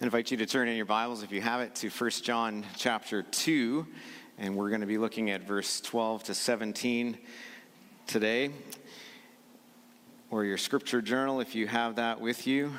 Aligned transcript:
I 0.00 0.04
invite 0.04 0.30
you 0.30 0.36
to 0.36 0.46
turn 0.46 0.68
in 0.68 0.76
your 0.76 0.86
Bibles, 0.86 1.24
if 1.24 1.32
you 1.32 1.40
have 1.40 1.60
it, 1.60 1.74
to 1.76 1.88
1 1.88 2.10
John 2.22 2.64
chapter 2.76 3.24
2, 3.24 3.84
and 4.38 4.54
we're 4.54 4.68
going 4.68 4.80
to 4.80 4.86
be 4.86 4.96
looking 4.96 5.30
at 5.30 5.42
verse 5.42 5.80
12 5.80 6.22
to 6.24 6.34
17 6.34 7.18
today. 8.06 8.50
Or 10.30 10.44
your 10.44 10.56
scripture 10.56 11.02
journal, 11.02 11.40
if 11.40 11.56
you 11.56 11.66
have 11.66 11.96
that 11.96 12.20
with 12.20 12.46
you. 12.46 12.72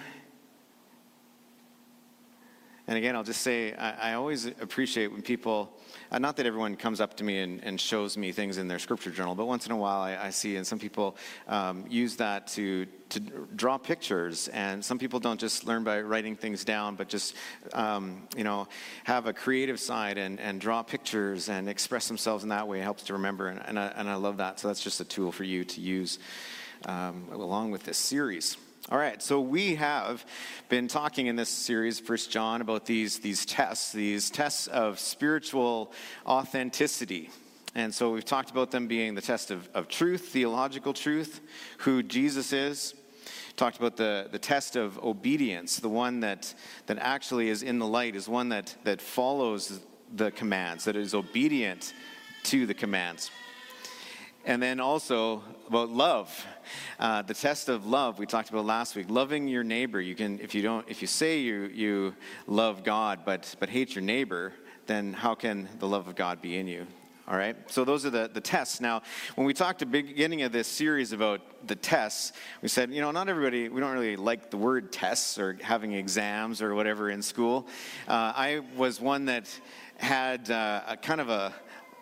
And 2.90 2.98
again, 2.98 3.16
I'll 3.16 3.24
just 3.24 3.44
say, 3.44 3.76
I, 3.76 4.10
I 4.10 4.14
always 4.16 4.48
appreciate 4.48 5.12
when 5.12 5.22
people, 5.22 5.78
uh, 6.12 6.18
not 6.18 6.38
that 6.38 6.48
everyone 6.48 6.76
comes 6.76 7.00
up 7.00 7.18
to 7.18 7.24
me 7.24 7.38
and, 7.38 7.64
and, 7.64 7.80
shows 7.80 8.18
me 8.18 8.32
things 8.32 8.58
in 8.58 8.68
their 8.68 8.80
scripture 8.80 9.12
journal, 9.12 9.36
but 9.36 9.46
once 9.46 9.68
in 9.68 9.72
a 9.72 9.78
while 9.78 10.02
I, 10.02 10.18
I 10.18 10.30
see, 10.32 10.56
and 10.56 10.66
some 10.66 10.80
people 10.80 11.16
um, 11.48 11.86
use 11.88 12.16
that 12.16 12.48
to, 12.48 12.88
to 13.10 13.20
draw 13.56 13.78
pictures. 13.78 14.48
And 14.48 14.84
some 14.84 14.98
people 14.98 15.20
don't 15.20 15.40
just 15.40 15.68
learn 15.68 15.84
by 15.84 16.02
writing 16.02 16.36
things 16.36 16.66
down, 16.66 16.96
but 16.96 17.10
just, 17.10 17.36
um, 17.74 18.28
you 18.36 18.44
know, 18.44 18.68
have 19.04 19.28
a 19.28 19.34
creative 19.34 19.80
side 19.80 20.18
and, 20.18 20.40
and 20.40 20.60
draw 20.60 20.82
pictures 20.82 21.48
and 21.48 21.70
express 21.70 22.08
themselves 22.08 22.42
in 22.42 22.50
that 22.50 22.68
way. 22.68 22.80
It 22.80 22.84
helps 22.84 23.04
to 23.04 23.14
remember, 23.14 23.50
and, 23.50 23.62
and, 23.68 23.78
I, 23.78 23.94
and 23.98 24.10
I 24.10 24.16
love 24.16 24.38
that. 24.38 24.60
So 24.60 24.68
that's 24.68 24.82
just 24.82 25.00
a 25.00 25.06
tool 25.06 25.32
for 25.32 25.44
you 25.44 25.64
to 25.64 25.80
use 25.80 26.18
um, 26.86 27.28
along 27.32 27.70
with 27.70 27.84
this 27.84 28.00
series. 28.00 28.58
All 28.88 28.98
right, 28.98 29.22
so 29.22 29.40
we 29.40 29.76
have 29.76 30.26
been 30.68 30.88
talking 30.88 31.28
in 31.28 31.36
this 31.36 31.50
series, 31.50 32.00
First 32.00 32.32
John, 32.32 32.62
about 32.62 32.86
these, 32.86 33.20
these 33.20 33.46
tests, 33.46 33.92
these 33.92 34.32
tests 34.32 34.66
of 34.68 35.00
spiritual 35.00 35.92
authenticity. 36.26 37.30
And 37.76 37.94
so 37.94 38.12
we've 38.12 38.26
talked 38.26 38.50
about 38.50 38.72
them 38.72 38.88
being 38.88 39.14
the 39.14 39.22
test 39.22 39.52
of, 39.52 39.70
of 39.76 39.90
truth, 39.90 40.30
theological 40.30 40.94
truth, 40.94 41.42
who 41.80 42.02
Jesus 42.02 42.52
is. 42.52 42.96
Talked 43.58 43.78
about 43.78 43.96
the, 43.96 44.28
the 44.32 44.40
test 44.40 44.76
of 44.76 44.98
obedience, 45.04 45.78
the 45.78 45.90
one 45.90 46.22
that, 46.22 46.52
that 46.88 46.98
actually 46.98 47.50
is 47.50 47.62
in 47.62 47.78
the 47.78 47.86
light, 47.86 48.16
is 48.16 48.28
one 48.28 48.50
that, 48.50 48.76
that 48.86 49.02
follows 49.02 49.82
the 50.16 50.32
commands, 50.32 50.86
that 50.86 50.96
is 50.96 51.14
obedient 51.14 51.94
to 52.44 52.66
the 52.66 52.74
commands. 52.74 53.30
And 54.46 54.64
then 54.64 54.80
also 54.80 55.44
about 55.68 55.90
love, 55.90 56.46
uh, 57.00 57.22
the 57.22 57.34
test 57.34 57.68
of 57.68 57.86
love 57.86 58.20
we 58.20 58.26
talked 58.26 58.50
about 58.50 58.66
last 58.66 58.96
week. 58.96 59.10
Loving 59.10 59.48
your 59.48 59.64
neighbor. 59.64 60.00
You 60.00 60.16
can, 60.16 60.40
if 60.40 60.56
you 60.56 60.62
don't, 60.62 60.88
if 60.90 61.02
you 61.02 61.08
say 61.08 61.40
you 61.40 61.70
you 61.74 62.16
love 62.48 62.84
God 62.84 63.20
but 63.26 63.54
but 63.60 63.70
hate 63.70 63.96
your 63.96 64.04
neighbor, 64.04 64.54
then 64.88 65.14
how 65.14 65.36
can 65.36 65.68
the 65.80 65.88
love 65.88 66.08
of 66.08 66.16
God 66.16 66.42
be 66.42 66.58
in 66.58 66.68
you? 66.68 66.88
All 67.28 67.38
right. 67.38 67.56
So 67.70 67.86
those 67.86 68.08
are 68.08 68.10
the, 68.10 68.28
the 68.34 68.42
tests. 68.42 68.82
Now, 68.82 69.04
when 69.36 69.46
we 69.46 69.54
talked 69.54 69.84
at 69.84 69.92
the 69.92 70.02
beginning 70.02 70.42
of 70.42 70.52
this 70.52 70.68
series 70.68 71.12
about 71.12 71.42
the 71.68 71.76
tests, 71.76 72.34
we 72.64 72.70
said, 72.70 72.92
you 72.92 73.02
know, 73.02 73.12
not 73.12 73.30
everybody, 73.30 73.70
we 73.70 73.80
don't 73.80 73.94
really 73.94 74.16
like 74.16 74.50
the 74.50 74.58
word 74.58 74.92
tests 74.92 75.38
or 75.38 75.56
having 75.62 75.94
exams 75.94 76.60
or 76.60 76.74
whatever 76.74 77.12
in 77.12 77.22
school. 77.22 77.68
Uh, 78.08 78.34
I 78.36 78.62
was 78.76 79.00
one 79.00 79.26
that 79.26 79.48
had 79.98 80.50
uh, 80.50 80.82
a 80.88 80.98
kind 80.98 81.22
of 81.22 81.30
a 81.30 81.54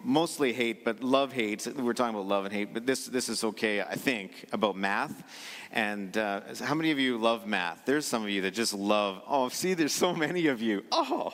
mostly 0.03 0.53
hate, 0.53 0.85
but 0.85 1.03
love 1.03 1.33
hate. 1.33 1.67
We're 1.75 1.93
talking 1.93 2.15
about 2.15 2.27
love 2.27 2.45
and 2.45 2.53
hate, 2.53 2.73
but 2.73 2.85
this 2.85 3.05
this 3.05 3.29
is 3.29 3.43
okay, 3.43 3.81
I 3.81 3.95
think, 3.95 4.45
about 4.51 4.75
math. 4.75 5.23
And 5.71 6.17
uh, 6.17 6.41
how 6.63 6.75
many 6.75 6.91
of 6.91 6.99
you 6.99 7.17
love 7.17 7.45
math? 7.45 7.83
There's 7.85 8.05
some 8.05 8.23
of 8.23 8.29
you 8.29 8.41
that 8.41 8.51
just 8.53 8.73
love. 8.73 9.21
Oh, 9.27 9.49
see, 9.49 9.73
there's 9.73 9.93
so 9.93 10.13
many 10.13 10.47
of 10.47 10.61
you. 10.61 10.83
Oh, 10.91 11.33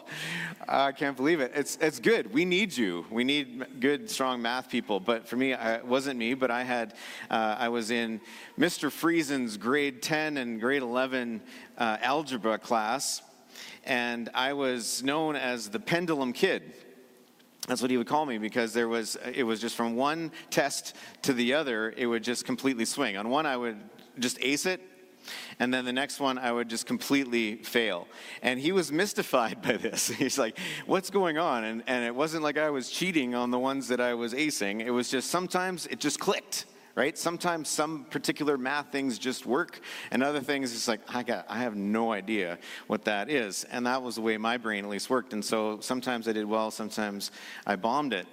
I 0.67 0.92
can't 0.92 1.16
believe 1.16 1.39
it. 1.39 1.52
It's 1.55 1.78
it's 1.81 2.00
good. 2.00 2.33
We 2.33 2.45
need 2.45 2.75
you. 2.75 3.05
We 3.11 3.23
need 3.23 3.80
good, 3.80 4.09
strong 4.09 4.42
math 4.42 4.70
people. 4.70 5.00
But 5.00 5.27
for 5.27 5.36
me, 5.36 5.53
it 5.53 5.86
wasn't 5.86 6.17
me. 6.17 6.33
But 6.33 6.52
I 6.52 6.64
had 6.64 6.95
uh, 7.30 7.55
I 7.59 7.70
was 7.70 7.92
in 7.92 8.22
Mr. 8.58 8.92
Friesen's 8.92 9.58
grade 9.58 10.02
10 10.02 10.38
and 10.38 10.59
grade 10.59 10.81
11 10.81 11.42
uh, 11.77 11.98
algebra 12.02 12.58
class, 12.58 13.22
and 13.83 14.30
I 14.33 14.53
was 14.53 15.03
known 15.03 15.36
as 15.36 15.70
the 15.70 15.80
pendulum 15.80 16.33
kid 16.33 16.73
that's 17.68 17.82
what 17.82 17.92
he 17.92 17.98
would 17.98 18.08
call 18.08 18.26
me 18.26 18.38
because 18.38 18.74
there 18.74 18.88
was 18.88 19.18
it 19.34 19.44
was 19.44 19.60
just 19.60 19.76
from 19.76 19.96
one 19.96 20.32
test 20.50 20.96
to 21.22 21.34
the 21.34 21.54
other 21.54 21.94
it 21.96 22.06
would 22.06 22.24
just 22.24 22.46
completely 22.46 22.86
swing. 22.86 23.18
On 23.18 23.30
one 23.30 23.46
i 23.46 23.56
would 23.56 23.78
just 24.20 24.38
ace 24.42 24.66
it 24.66 24.82
and 25.60 25.74
then 25.74 25.86
the 25.86 25.94
next 25.94 26.20
one 26.20 26.38
i 26.38 26.52
would 26.52 26.70
just 26.70 26.86
completely 26.86 27.58
fail. 27.58 28.08
And 28.42 28.60
he 28.60 28.72
was 28.72 28.92
mystified 28.92 29.62
by 29.68 29.78
this. 29.78 30.08
He's 30.08 30.38
like 30.38 30.58
what's 30.86 31.10
going 31.10 31.38
on? 31.38 31.64
And, 31.64 31.84
and 31.88 32.04
it 32.04 32.14
wasn't 32.14 32.44
like 32.44 32.58
i 32.58 32.70
was 32.70 32.90
cheating 32.90 33.36
on 33.36 33.52
the 33.52 33.60
ones 33.60 33.88
that 33.88 34.02
i 34.02 34.14
was 34.14 34.34
acing. 34.34 34.82
It 34.82 34.92
was 34.92 35.10
just 35.10 35.30
sometimes 35.30 35.88
it 35.88 36.00
just 36.00 36.20
clicked 36.20 36.66
right? 36.95 37.17
Sometimes 37.17 37.70
some 37.70 38.05
particular 38.05 38.58
math 38.58 38.92
things 38.92 39.17
just 39.17 39.45
work, 39.45 39.80
and 40.11 40.23
other 40.23 40.42
things 40.42 40.73
it's 40.73 40.87
like 40.87 41.02
I 41.14 41.23
got 41.23 41.45
I 41.49 41.59
have 41.59 41.76
no 41.76 42.11
idea 42.11 42.59
what 42.87 43.05
that 43.05 43.30
is, 43.30 43.64
and 43.65 43.86
that 43.86 44.02
was 44.04 44.15
the 44.15 44.21
way 44.21 44.37
my 44.37 44.58
brain 44.58 44.86
at 44.86 44.89
least 44.89 45.09
worked. 45.09 45.33
And 45.33 45.43
so 45.43 45.80
sometimes 45.80 46.27
I 46.27 46.33
did 46.33 46.45
well, 46.45 46.71
sometimes 46.71 47.32
I 47.65 47.76
bombed 47.76 48.14
it. 48.14 48.27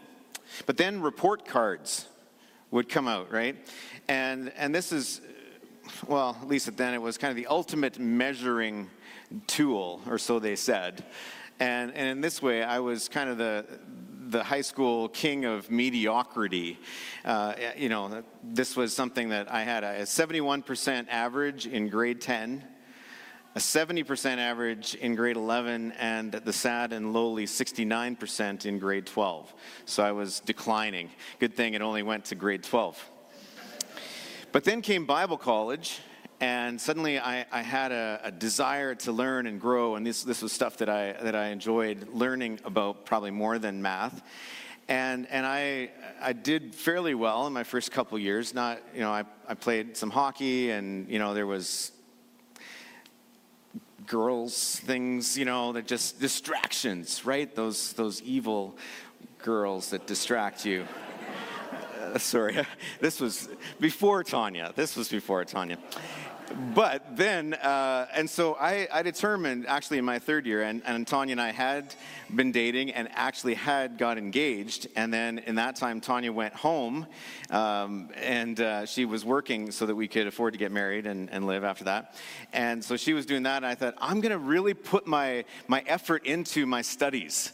But 0.66 0.76
then 0.76 1.00
report 1.00 1.46
cards 1.46 2.06
would 2.70 2.88
come 2.88 3.08
out, 3.08 3.32
right? 3.32 3.56
And 4.08 4.52
and 4.56 4.74
this 4.74 4.92
is 4.92 5.20
well, 6.06 6.36
at 6.40 6.48
least 6.48 6.76
then 6.76 6.94
it 6.94 7.02
was 7.02 7.18
kind 7.18 7.30
of 7.30 7.36
the 7.36 7.46
ultimate 7.46 7.98
measuring 7.98 8.88
tool, 9.46 10.00
or 10.08 10.18
so 10.18 10.38
they 10.38 10.56
said. 10.56 11.04
And, 11.58 11.92
and 11.94 12.08
in 12.08 12.20
this 12.20 12.40
way, 12.40 12.62
I 12.62 12.78
was 12.78 13.08
kind 13.08 13.28
of 13.28 13.38
the, 13.38 13.66
the 14.30 14.44
high 14.44 14.60
school 14.60 15.08
king 15.08 15.44
of 15.44 15.70
mediocrity. 15.70 16.78
Uh, 17.24 17.54
you 17.76 17.88
know, 17.88 18.22
this 18.42 18.76
was 18.76 18.94
something 18.94 19.30
that 19.30 19.50
I 19.52 19.62
had 19.62 19.82
a 19.82 20.02
71% 20.02 21.06
average 21.08 21.66
in 21.66 21.88
grade 21.88 22.20
10, 22.20 22.64
a 23.56 23.58
70% 23.58 24.38
average 24.38 24.94
in 24.94 25.16
grade 25.16 25.36
11, 25.36 25.92
and 25.98 26.32
the 26.32 26.52
sad 26.52 26.92
and 26.92 27.12
lowly 27.12 27.46
69% 27.46 28.66
in 28.66 28.78
grade 28.78 29.06
12. 29.06 29.52
So 29.84 30.04
I 30.04 30.12
was 30.12 30.40
declining. 30.40 31.10
Good 31.40 31.54
thing 31.54 31.74
it 31.74 31.82
only 31.82 32.04
went 32.04 32.26
to 32.26 32.36
grade 32.36 32.62
12. 32.62 33.10
But 34.52 34.64
then 34.64 34.82
came 34.82 35.06
Bible 35.06 35.36
college, 35.36 36.00
and 36.40 36.80
suddenly 36.80 37.18
I, 37.18 37.44
I 37.52 37.60
had 37.60 37.92
a, 37.92 38.20
a, 38.24 38.32
desire 38.32 38.94
to 38.94 39.12
learn 39.12 39.46
and 39.46 39.60
grow, 39.60 39.96
and 39.96 40.06
this, 40.06 40.22
this 40.22 40.40
was 40.40 40.52
stuff 40.52 40.78
that 40.78 40.88
I, 40.88 41.12
that 41.12 41.34
I 41.34 41.48
enjoyed 41.48 42.08
learning 42.14 42.60
about 42.64 43.04
probably 43.04 43.30
more 43.30 43.58
than 43.58 43.82
math. 43.82 44.22
And, 44.88 45.28
and 45.30 45.44
I, 45.44 45.90
I 46.20 46.32
did 46.32 46.74
fairly 46.74 47.14
well 47.14 47.46
in 47.46 47.52
my 47.52 47.62
first 47.62 47.92
couple 47.92 48.18
years. 48.18 48.54
Not, 48.54 48.80
you 48.94 49.00
know, 49.00 49.10
I, 49.10 49.24
I 49.46 49.54
played 49.54 49.98
some 49.98 50.10
hockey, 50.10 50.70
and, 50.70 51.08
you 51.10 51.18
know, 51.18 51.34
there 51.34 51.46
was 51.46 51.92
girls 54.06 54.80
things, 54.80 55.36
you 55.36 55.44
know, 55.44 55.72
that 55.72 55.86
just 55.86 56.20
distractions, 56.20 57.26
right? 57.26 57.54
Those, 57.54 57.92
those 57.92 58.22
evil 58.22 58.78
girls 59.42 59.90
that 59.90 60.06
distract 60.06 60.64
you. 60.64 60.86
Uh, 62.00 62.18
sorry, 62.18 62.56
this 63.00 63.20
was 63.20 63.48
before 63.78 64.24
Tanya. 64.24 64.72
This 64.74 64.96
was 64.96 65.10
before 65.10 65.44
Tanya 65.44 65.76
but 66.74 67.16
then, 67.16 67.54
uh, 67.54 68.06
and 68.12 68.28
so 68.28 68.54
I, 68.54 68.88
I, 68.92 69.02
determined 69.02 69.66
actually 69.66 69.98
in 69.98 70.04
my 70.04 70.18
third 70.18 70.46
year, 70.46 70.62
and, 70.62 70.82
and 70.84 71.06
Tanya 71.06 71.32
and 71.32 71.40
I 71.40 71.52
had 71.52 71.94
been 72.34 72.50
dating 72.52 72.90
and 72.92 73.08
actually 73.12 73.54
had 73.54 73.98
got 73.98 74.18
engaged. 74.18 74.88
And 74.96 75.12
then 75.12 75.38
in 75.38 75.54
that 75.56 75.76
time, 75.76 76.00
Tanya 76.00 76.32
went 76.32 76.54
home 76.54 77.06
um, 77.50 78.10
and 78.16 78.60
uh, 78.60 78.86
she 78.86 79.04
was 79.04 79.24
working 79.24 79.70
so 79.70 79.86
that 79.86 79.94
we 79.94 80.08
could 80.08 80.26
afford 80.26 80.52
to 80.54 80.58
get 80.58 80.72
married 80.72 81.06
and, 81.06 81.30
and 81.30 81.46
live 81.46 81.64
after 81.64 81.84
that. 81.84 82.16
And 82.52 82.82
so 82.82 82.96
she 82.96 83.12
was 83.12 83.26
doing 83.26 83.44
that, 83.44 83.58
and 83.58 83.66
I 83.66 83.74
thought, 83.74 83.94
I'm 83.98 84.20
going 84.20 84.32
to 84.32 84.38
really 84.38 84.74
put 84.74 85.06
my, 85.06 85.44
my 85.68 85.84
effort 85.86 86.26
into 86.26 86.66
my 86.66 86.82
studies 86.82 87.52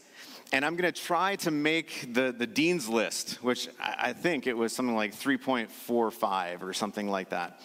and 0.53 0.65
I'm 0.65 0.77
going 0.77 0.93
to 0.93 1.01
try 1.01 1.35
to 1.37 1.51
make 1.51 2.15
the, 2.15 2.33
the 2.37 2.47
dean's 2.47 2.89
list, 2.89 3.43
which 3.43 3.69
I 3.81 4.13
think 4.13 4.47
it 4.47 4.57
was 4.57 4.73
something 4.73 4.95
like 4.95 5.13
3.45 5.13 6.63
or 6.63 6.73
something 6.73 7.09
like 7.09 7.31
that. 7.31 7.61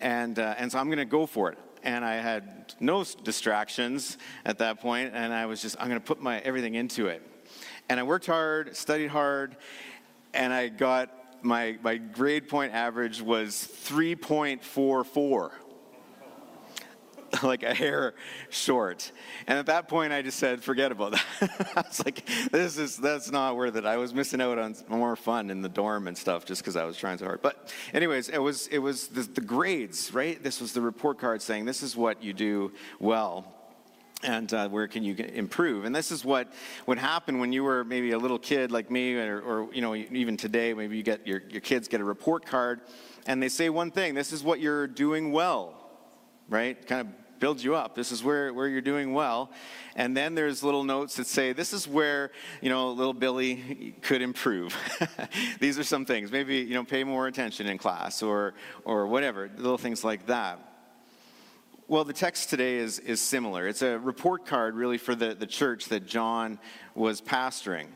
And, 0.00 0.38
uh, 0.38 0.54
and 0.58 0.70
so 0.70 0.78
I'm 0.78 0.86
going 0.86 0.98
to 0.98 1.04
go 1.04 1.26
for 1.26 1.50
it. 1.50 1.58
And 1.82 2.04
I 2.04 2.16
had 2.16 2.74
no 2.80 3.04
distractions 3.04 4.18
at 4.44 4.58
that 4.58 4.80
point, 4.80 5.12
and 5.14 5.32
I 5.32 5.46
was 5.46 5.62
just, 5.62 5.76
I'm 5.80 5.88
going 5.88 6.00
to 6.00 6.06
put 6.06 6.20
my 6.20 6.40
everything 6.40 6.74
into 6.74 7.06
it. 7.06 7.22
And 7.88 7.98
I 7.98 8.02
worked 8.02 8.26
hard, 8.26 8.76
studied 8.76 9.08
hard, 9.08 9.56
and 10.34 10.52
I 10.52 10.68
got 10.68 11.10
my, 11.42 11.78
my 11.82 11.96
grade 11.96 12.48
point 12.48 12.74
average 12.74 13.22
was 13.22 13.54
3.44. 13.84 15.50
like 17.42 17.62
a 17.62 17.74
hair 17.74 18.14
short. 18.50 19.12
And 19.46 19.58
at 19.58 19.66
that 19.66 19.88
point, 19.88 20.12
I 20.12 20.22
just 20.22 20.38
said, 20.38 20.62
forget 20.62 20.92
about 20.92 21.12
that. 21.12 21.72
I 21.76 21.82
was 21.82 22.04
like, 22.04 22.28
this 22.50 22.78
is, 22.78 22.96
that's 22.96 23.30
not 23.30 23.56
worth 23.56 23.76
it. 23.76 23.84
I 23.84 23.96
was 23.96 24.14
missing 24.14 24.40
out 24.40 24.58
on 24.58 24.74
more 24.88 25.16
fun 25.16 25.50
in 25.50 25.62
the 25.62 25.68
dorm 25.68 26.08
and 26.08 26.16
stuff 26.16 26.44
just 26.44 26.62
because 26.62 26.76
I 26.76 26.84
was 26.84 26.96
trying 26.96 27.18
so 27.18 27.26
hard. 27.26 27.42
But 27.42 27.72
anyways, 27.92 28.28
it 28.28 28.38
was, 28.38 28.66
it 28.68 28.78
was 28.78 29.08
the, 29.08 29.22
the 29.22 29.40
grades, 29.40 30.12
right? 30.14 30.42
This 30.42 30.60
was 30.60 30.72
the 30.72 30.80
report 30.80 31.18
card 31.18 31.42
saying, 31.42 31.64
this 31.64 31.82
is 31.82 31.96
what 31.96 32.22
you 32.22 32.32
do 32.32 32.72
well 32.98 33.54
and 34.24 34.52
uh, 34.52 34.68
where 34.68 34.88
can 34.88 35.04
you 35.04 35.14
improve 35.14 35.84
and 35.84 35.94
this 35.94 36.10
is 36.10 36.24
what 36.24 36.52
would 36.86 36.98
happen 36.98 37.38
when 37.38 37.52
you 37.52 37.62
were 37.62 37.84
maybe 37.84 38.10
a 38.10 38.18
little 38.18 38.38
kid 38.38 38.72
like 38.72 38.90
me 38.90 39.14
or, 39.14 39.40
or, 39.40 39.72
you 39.72 39.80
know 39.80 39.94
even 39.94 40.36
today 40.36 40.74
maybe 40.74 40.96
you 40.96 41.04
get 41.04 41.24
your, 41.24 41.40
your 41.48 41.60
kids 41.60 41.86
get 41.86 42.00
a 42.00 42.04
report 42.04 42.44
card 42.44 42.80
and 43.26 43.40
they 43.40 43.48
say 43.48 43.70
one 43.70 43.92
thing 43.92 44.14
this 44.14 44.32
is 44.32 44.42
what 44.42 44.58
you're 44.58 44.88
doing 44.88 45.30
well 45.30 45.77
right 46.48 46.86
kind 46.86 47.02
of 47.02 47.08
builds 47.38 47.62
you 47.62 47.74
up. 47.74 47.94
This 47.94 48.12
is 48.12 48.22
where, 48.22 48.52
where 48.52 48.68
you're 48.68 48.80
doing 48.80 49.12
well. 49.12 49.50
And 49.96 50.16
then 50.16 50.34
there's 50.34 50.62
little 50.62 50.84
notes 50.84 51.16
that 51.16 51.26
say, 51.26 51.52
this 51.52 51.72
is 51.72 51.86
where, 51.86 52.30
you 52.60 52.68
know, 52.68 52.90
little 52.90 53.12
Billy 53.12 53.94
could 54.02 54.22
improve. 54.22 54.76
These 55.60 55.78
are 55.78 55.84
some 55.84 56.04
things. 56.04 56.32
Maybe, 56.32 56.56
you 56.56 56.74
know, 56.74 56.84
pay 56.84 57.04
more 57.04 57.26
attention 57.26 57.66
in 57.66 57.78
class 57.78 58.22
or, 58.22 58.54
or 58.84 59.06
whatever, 59.06 59.50
little 59.56 59.78
things 59.78 60.04
like 60.04 60.26
that. 60.26 60.58
Well, 61.86 62.04
the 62.04 62.12
text 62.12 62.50
today 62.50 62.76
is, 62.76 62.98
is 62.98 63.20
similar. 63.20 63.66
It's 63.66 63.82
a 63.82 63.98
report 63.98 64.44
card, 64.44 64.74
really, 64.74 64.98
for 64.98 65.14
the, 65.14 65.34
the 65.34 65.46
church 65.46 65.86
that 65.86 66.06
John 66.06 66.58
was 66.94 67.22
pastoring 67.22 67.86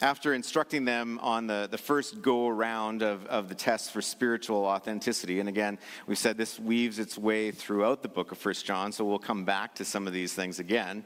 after 0.00 0.32
instructing 0.32 0.84
them 0.84 1.18
on 1.20 1.46
the, 1.46 1.68
the 1.70 1.78
first 1.78 2.22
go 2.22 2.48
around 2.48 3.02
of, 3.02 3.26
of 3.26 3.48
the 3.48 3.54
test 3.54 3.90
for 3.90 4.00
spiritual 4.00 4.64
authenticity. 4.64 5.40
And 5.40 5.48
again 5.48 5.78
we've 6.06 6.18
said 6.18 6.36
this 6.36 6.58
weaves 6.58 6.98
its 6.98 7.18
way 7.18 7.50
throughout 7.50 8.02
the 8.02 8.08
book 8.08 8.32
of 8.32 8.38
first 8.38 8.64
john 8.64 8.92
so 8.92 9.04
we'll 9.04 9.18
come 9.18 9.44
back 9.44 9.74
to 9.76 9.84
some 9.84 10.06
of 10.06 10.12
these 10.12 10.32
things 10.32 10.58
again. 10.58 11.04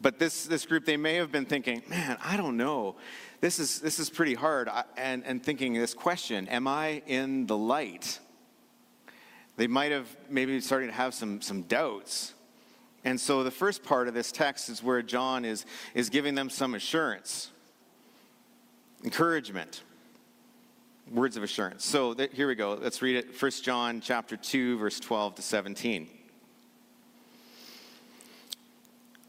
But 0.00 0.18
this, 0.18 0.44
this 0.44 0.66
group 0.66 0.84
they 0.84 0.98
may 0.98 1.14
have 1.14 1.32
been 1.32 1.46
thinking 1.46 1.82
man 1.88 2.18
i 2.22 2.36
don't 2.36 2.56
know. 2.56 2.96
This 3.40 3.58
is, 3.58 3.80
this 3.80 3.98
is 3.98 4.08
pretty 4.08 4.34
hard. 4.34 4.70
And, 4.96 5.22
and 5.26 5.42
thinking 5.42 5.74
this 5.74 5.94
question 5.94 6.48
am 6.48 6.68
i 6.68 7.02
in 7.06 7.46
the 7.46 7.56
light? 7.56 8.20
They 9.56 9.66
might 9.66 9.92
have 9.92 10.14
maybe 10.28 10.60
starting 10.60 10.90
to 10.90 10.94
have 10.94 11.14
some, 11.14 11.40
some 11.40 11.62
doubts. 11.62 12.34
And 13.04 13.18
so 13.18 13.42
the 13.42 13.50
first 13.50 13.84
part 13.84 14.06
of 14.06 14.12
this 14.12 14.32
text 14.32 14.68
is 14.68 14.82
where 14.82 15.00
john 15.00 15.46
is, 15.46 15.64
is 15.94 16.10
giving 16.10 16.34
them 16.34 16.50
some 16.50 16.74
assurance 16.74 17.52
encouragement. 19.16 19.82
Words 21.10 21.38
of 21.38 21.42
assurance. 21.42 21.86
So 21.86 22.12
th- 22.12 22.32
here 22.34 22.46
we 22.46 22.54
go. 22.54 22.74
Let's 22.74 23.00
read 23.00 23.16
it. 23.16 23.40
1 23.40 23.50
john 23.62 24.02
chapter 24.02 24.36
2 24.36 24.76
verse 24.76 25.00
12 25.00 25.36
to 25.36 25.42
17 25.42 26.08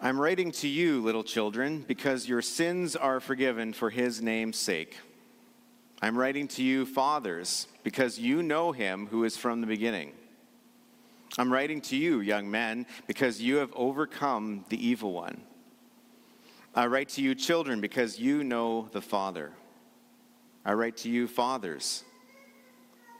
i'm 0.02 0.20
writing 0.20 0.52
to 0.52 0.68
you 0.68 1.02
little 1.02 1.24
children 1.24 1.86
because 1.88 2.28
your 2.28 2.42
sins 2.42 2.98
are 2.98 3.22
forgiven 3.22 3.72
for 3.72 3.90
his 3.90 4.22
name's 4.22 4.58
sake. 4.58 4.98
I'm 6.02 6.18
writing 6.18 6.50
to 6.50 6.64
you 6.64 6.86
fathers 6.86 7.68
because 7.84 8.20
you 8.20 8.44
know 8.44 8.74
him 8.74 9.08
who 9.08 9.24
is 9.24 9.38
from 9.38 9.62
the 9.62 9.68
beginning. 9.68 10.12
I'm 11.38 11.52
writing 11.52 11.80
to 11.82 11.96
you 11.96 12.20
young 12.20 12.52
men 12.52 12.86
because 13.08 13.42
you 13.42 13.56
have 13.58 13.72
overcome 13.74 14.66
the 14.68 14.86
evil 14.86 15.14
one. 15.14 15.42
I 16.76 16.88
write 16.88 17.08
to 17.10 17.22
you, 17.22 17.34
children, 17.34 17.80
because 17.80 18.20
you 18.20 18.44
know 18.44 18.90
the 18.92 19.02
Father. 19.02 19.54
I 20.68 20.74
write 20.74 20.98
to 20.98 21.10
you, 21.10 21.30
fathers, 21.30 22.04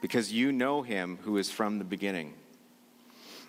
because 0.02 0.30
you 0.30 0.52
know 0.52 0.82
him 0.82 1.18
who 1.22 1.38
is 1.38 1.50
from 1.50 1.78
the 1.78 1.84
beginning. 1.84 2.34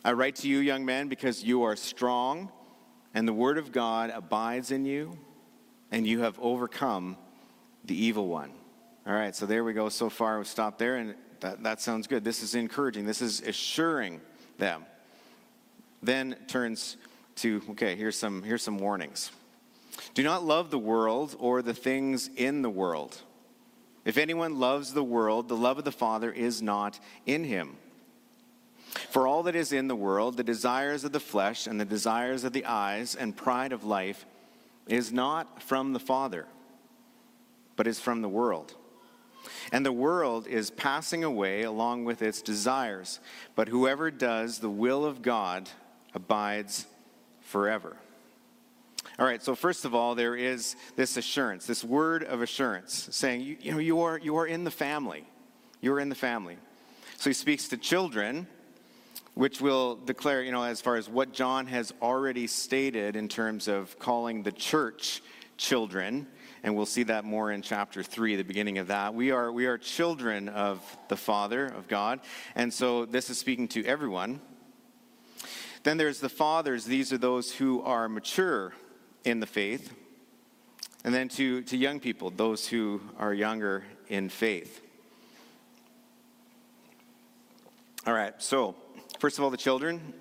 I 0.05 0.13
write 0.13 0.37
to 0.37 0.47
you, 0.47 0.59
young 0.59 0.85
men, 0.85 1.09
because 1.09 1.43
you 1.43 1.63
are 1.63 1.75
strong, 1.75 2.49
and 3.13 3.27
the 3.27 3.33
word 3.33 3.57
of 3.57 3.73
God 3.73 4.09
abides 4.15 4.71
in 4.71 4.85
you, 4.85 5.17
and 5.91 6.07
you 6.07 6.21
have 6.21 6.39
overcome 6.39 7.17
the 7.83 7.93
evil 7.93 8.27
one. 8.27 8.51
All 9.05 9.11
right, 9.11 9.35
so 9.35 9.45
there 9.45 9.65
we 9.65 9.73
go. 9.73 9.89
So 9.89 10.09
far, 10.09 10.39
we 10.39 10.45
stopped 10.45 10.79
there, 10.79 10.95
and 10.95 11.15
that, 11.41 11.61
that 11.63 11.81
sounds 11.81 12.07
good. 12.07 12.23
This 12.23 12.41
is 12.41 12.55
encouraging, 12.55 13.05
this 13.05 13.21
is 13.21 13.41
assuring 13.41 14.21
them. 14.57 14.85
Then 16.01 16.37
turns 16.47 16.95
to, 17.35 17.61
okay, 17.71 17.97
here's 17.97 18.17
some, 18.17 18.43
here's 18.43 18.63
some 18.63 18.77
warnings. 18.77 19.33
Do 20.13 20.23
not 20.23 20.45
love 20.45 20.71
the 20.71 20.79
world 20.79 21.35
or 21.37 21.61
the 21.61 21.73
things 21.73 22.29
in 22.37 22.61
the 22.61 22.69
world. 22.69 23.23
If 24.05 24.17
anyone 24.17 24.59
loves 24.59 24.93
the 24.93 25.03
world, 25.03 25.47
the 25.47 25.57
love 25.57 25.77
of 25.77 25.85
the 25.85 25.91
Father 25.91 26.31
is 26.31 26.61
not 26.61 26.99
in 27.25 27.43
him. 27.43 27.77
For 29.09 29.27
all 29.27 29.43
that 29.43 29.55
is 29.55 29.71
in 29.71 29.87
the 29.87 29.95
world, 29.95 30.37
the 30.37 30.43
desires 30.43 31.03
of 31.03 31.11
the 31.11 31.19
flesh 31.19 31.67
and 31.67 31.79
the 31.79 31.85
desires 31.85 32.43
of 32.43 32.53
the 32.53 32.65
eyes 32.65 33.15
and 33.15 33.35
pride 33.35 33.71
of 33.71 33.83
life, 33.83 34.25
is 34.87 35.11
not 35.11 35.61
from 35.61 35.93
the 35.93 35.99
Father, 35.99 36.47
but 37.75 37.87
is 37.87 37.99
from 37.99 38.21
the 38.21 38.29
world. 38.29 38.73
And 39.71 39.85
the 39.85 39.91
world 39.91 40.47
is 40.47 40.71
passing 40.71 41.23
away 41.23 41.63
along 41.63 42.05
with 42.05 42.21
its 42.21 42.41
desires, 42.41 43.19
but 43.55 43.67
whoever 43.67 44.09
does 44.09 44.59
the 44.59 44.69
will 44.69 45.05
of 45.05 45.21
God 45.21 45.69
abides 46.13 46.87
forever. 47.41 47.97
All 49.19 49.25
right, 49.25 49.43
so 49.43 49.53
first 49.53 49.83
of 49.83 49.93
all, 49.93 50.15
there 50.15 50.33
is 50.33 50.77
this 50.95 51.17
assurance, 51.17 51.65
this 51.65 51.83
word 51.83 52.23
of 52.23 52.41
assurance, 52.41 53.09
saying, 53.11 53.41
you, 53.41 53.57
you 53.59 53.71
know, 53.73 53.79
you 53.79 53.99
are, 53.99 54.17
you 54.17 54.37
are 54.37 54.47
in 54.47 54.63
the 54.63 54.71
family. 54.71 55.27
You 55.81 55.91
are 55.91 55.99
in 55.99 56.07
the 56.07 56.15
family. 56.15 56.55
So 57.17 57.29
he 57.29 57.33
speaks 57.33 57.67
to 57.67 57.77
children, 57.77 58.47
which 59.33 59.59
will 59.59 59.97
declare, 59.97 60.41
you 60.41 60.53
know, 60.53 60.63
as 60.63 60.79
far 60.79 60.95
as 60.95 61.09
what 61.09 61.33
John 61.33 61.67
has 61.67 61.93
already 62.01 62.47
stated 62.47 63.17
in 63.17 63.27
terms 63.27 63.67
of 63.67 63.99
calling 63.99 64.41
the 64.41 64.53
church 64.53 65.21
children. 65.57 66.25
And 66.63 66.77
we'll 66.77 66.85
see 66.85 67.03
that 67.03 67.25
more 67.25 67.51
in 67.51 67.61
chapter 67.61 68.01
3, 68.01 68.37
the 68.37 68.43
beginning 68.45 68.77
of 68.77 68.87
that. 68.87 69.13
We 69.13 69.31
are, 69.31 69.51
we 69.51 69.65
are 69.65 69.77
children 69.77 70.47
of 70.47 70.81
the 71.09 71.17
Father, 71.17 71.65
of 71.65 71.89
God. 71.89 72.21
And 72.55 72.73
so 72.73 73.03
this 73.03 73.29
is 73.29 73.37
speaking 73.37 73.67
to 73.69 73.83
everyone. 73.83 74.39
Then 75.83 75.97
there's 75.97 76.21
the 76.21 76.29
fathers. 76.29 76.85
These 76.85 77.11
are 77.11 77.17
those 77.17 77.51
who 77.51 77.81
are 77.81 78.07
mature 78.07 78.71
in 79.23 79.39
the 79.39 79.47
faith, 79.47 79.93
and 81.03 81.13
then 81.13 81.29
to, 81.29 81.61
to 81.63 81.77
young 81.77 81.99
people, 81.99 82.29
those 82.29 82.67
who 82.67 83.01
are 83.17 83.33
younger 83.33 83.83
in 84.07 84.29
faith. 84.29 84.81
All 88.07 88.13
right, 88.13 88.33
so 88.39 88.75
first 89.19 89.37
of 89.37 89.43
all, 89.43 89.49
the 89.49 89.57
children, 89.57 90.13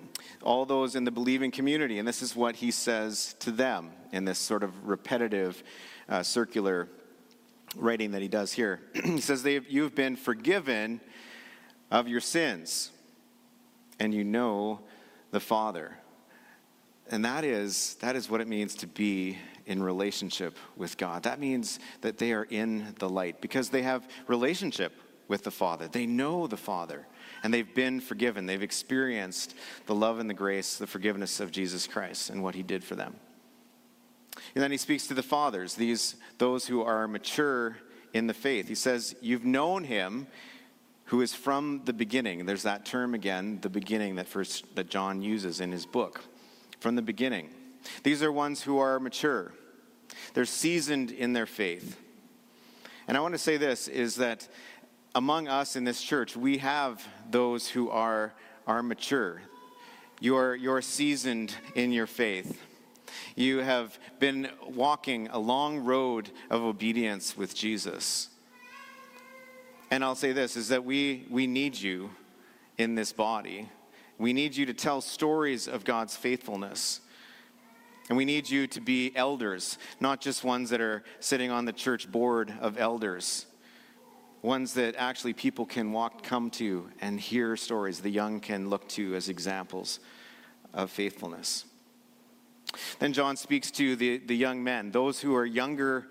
all 0.43 0.65
those 0.65 0.95
in 0.95 1.03
the 1.03 1.11
believing 1.11 1.51
community, 1.51 1.99
and 1.99 2.07
this 2.07 2.21
is 2.21 2.35
what 2.35 2.57
he 2.57 2.71
says 2.71 3.35
to 3.39 3.51
them 3.51 3.91
in 4.11 4.25
this 4.25 4.39
sort 4.39 4.63
of 4.63 4.87
repetitive, 4.87 5.63
uh, 6.07 6.23
circular 6.23 6.87
writing 7.75 8.11
that 8.11 8.21
he 8.21 8.27
does 8.27 8.51
here. 8.51 8.81
he 9.03 9.21
says, 9.21 9.45
You've 9.45 9.95
been 9.95 10.15
forgiven 10.15 11.01
of 11.91 12.07
your 12.07 12.21
sins, 12.21 12.91
and 13.99 14.13
you 14.13 14.23
know 14.23 14.81
the 15.31 15.39
Father. 15.39 15.97
And 17.11 17.25
that 17.25 17.43
is, 17.43 17.95
that 18.01 18.15
is 18.15 18.29
what 18.29 18.41
it 18.41 18.47
means 18.47 18.75
to 18.75 18.87
be 18.87 19.37
in 19.65 19.81
relationship 19.81 20.57
with 20.75 20.97
God. 20.97 21.23
That 21.23 21.39
means 21.39 21.79
that 22.01 22.17
they 22.17 22.33
are 22.33 22.43
in 22.43 22.95
the 22.99 23.09
light 23.09 23.41
because 23.41 23.69
they 23.69 23.83
have 23.83 24.07
relationship 24.27 24.93
with 25.27 25.43
the 25.43 25.51
Father. 25.51 25.87
They 25.87 26.05
know 26.05 26.47
the 26.47 26.57
Father 26.57 27.05
and 27.43 27.53
they've 27.53 27.73
been 27.75 27.99
forgiven. 27.99 28.45
They've 28.45 28.61
experienced 28.61 29.55
the 29.85 29.95
love 29.95 30.19
and 30.19 30.29
the 30.29 30.33
grace, 30.33 30.77
the 30.77 30.87
forgiveness 30.87 31.39
of 31.39 31.51
Jesus 31.51 31.87
Christ 31.87 32.29
and 32.29 32.43
what 32.43 32.55
he 32.55 32.63
did 32.63 32.83
for 32.83 32.95
them. 32.95 33.15
And 34.55 34.63
then 34.63 34.71
he 34.71 34.77
speaks 34.77 35.07
to 35.07 35.13
the 35.13 35.23
fathers, 35.23 35.75
these 35.75 36.15
those 36.37 36.65
who 36.65 36.81
are 36.81 37.07
mature 37.07 37.77
in 38.13 38.27
the 38.27 38.33
faith. 38.33 38.67
He 38.67 38.75
says, 38.75 39.15
"You've 39.21 39.45
known 39.45 39.83
him 39.83 40.27
who 41.05 41.21
is 41.21 41.33
from 41.33 41.81
the 41.85 41.93
beginning." 41.93 42.45
There's 42.45 42.63
that 42.63 42.85
term 42.85 43.13
again, 43.13 43.59
the 43.61 43.69
beginning 43.69 44.15
that 44.15 44.27
first 44.27 44.75
that 44.75 44.89
John 44.89 45.21
uses 45.21 45.59
in 45.59 45.71
his 45.71 45.85
book 45.85 46.21
from 46.79 46.95
the 46.95 47.01
beginning. 47.01 47.49
These 48.03 48.23
are 48.23 48.31
ones 48.31 48.61
who 48.61 48.79
are 48.79 48.99
mature. 48.99 49.53
They're 50.33 50.45
seasoned 50.45 51.11
in 51.11 51.33
their 51.33 51.45
faith. 51.45 51.99
And 53.07 53.17
I 53.17 53.21
want 53.21 53.33
to 53.33 53.39
say 53.39 53.57
this 53.57 53.87
is 53.87 54.15
that 54.17 54.47
among 55.15 55.47
us 55.47 55.75
in 55.75 55.83
this 55.83 56.01
church, 56.01 56.35
we 56.35 56.59
have 56.59 57.05
those 57.29 57.67
who 57.67 57.89
are, 57.89 58.33
are 58.67 58.83
mature. 58.83 59.41
You're, 60.19 60.55
you're 60.55 60.81
seasoned 60.81 61.55
in 61.75 61.91
your 61.91 62.07
faith. 62.07 62.61
You 63.35 63.59
have 63.59 63.97
been 64.19 64.49
walking 64.67 65.27
a 65.29 65.39
long 65.39 65.79
road 65.79 66.29
of 66.49 66.61
obedience 66.61 67.35
with 67.35 67.55
Jesus. 67.55 68.29
And 69.89 70.03
I'll 70.03 70.15
say 70.15 70.31
this 70.31 70.55
is 70.55 70.67
that 70.69 70.85
we, 70.85 71.25
we 71.29 71.47
need 71.47 71.75
you 71.75 72.11
in 72.77 72.95
this 72.95 73.11
body. 73.11 73.69
We 74.19 74.33
need 74.33 74.55
you 74.55 74.65
to 74.65 74.73
tell 74.73 74.99
stories 74.99 75.67
of 75.67 75.85
God's 75.85 76.15
faithfulness. 76.15 76.99
And 78.09 78.17
we 78.17 78.25
need 78.25 78.49
you 78.49 78.67
to 78.67 78.81
be 78.81 79.15
elders, 79.15 79.77
not 79.99 80.19
just 80.19 80.43
ones 80.43 80.71
that 80.71 80.81
are 80.81 81.03
sitting 81.19 81.51
on 81.51 81.65
the 81.65 81.71
church 81.71 82.11
board 82.11 82.53
of 82.59 82.77
elders, 82.77 83.45
ones 84.41 84.73
that 84.73 84.95
actually 84.97 85.33
people 85.33 85.65
can 85.65 85.93
walk, 85.93 86.21
come 86.23 86.49
to 86.51 86.89
and 86.99 87.19
hear 87.19 87.55
stories 87.55 87.99
the 87.99 88.09
young 88.09 88.39
can 88.39 88.69
look 88.69 88.87
to 88.89 89.15
as 89.15 89.29
examples 89.29 89.99
of 90.73 90.91
faithfulness. 90.91 91.65
Then 92.99 93.13
John 93.13 93.37
speaks 93.37 93.71
to 93.71 93.95
the, 93.95 94.17
the 94.17 94.35
young 94.35 94.63
men, 94.63 94.91
those 94.91 95.21
who 95.21 95.35
are 95.35 95.45
younger 95.45 96.09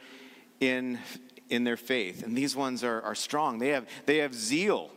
in, 0.60 0.98
in 1.50 1.64
their 1.64 1.76
faith. 1.76 2.22
And 2.22 2.36
these 2.36 2.56
ones 2.56 2.82
are, 2.82 3.02
are 3.02 3.14
strong. 3.14 3.58
They 3.58 3.68
have, 3.68 3.86
they 4.06 4.18
have 4.18 4.34
zeal 4.34 4.90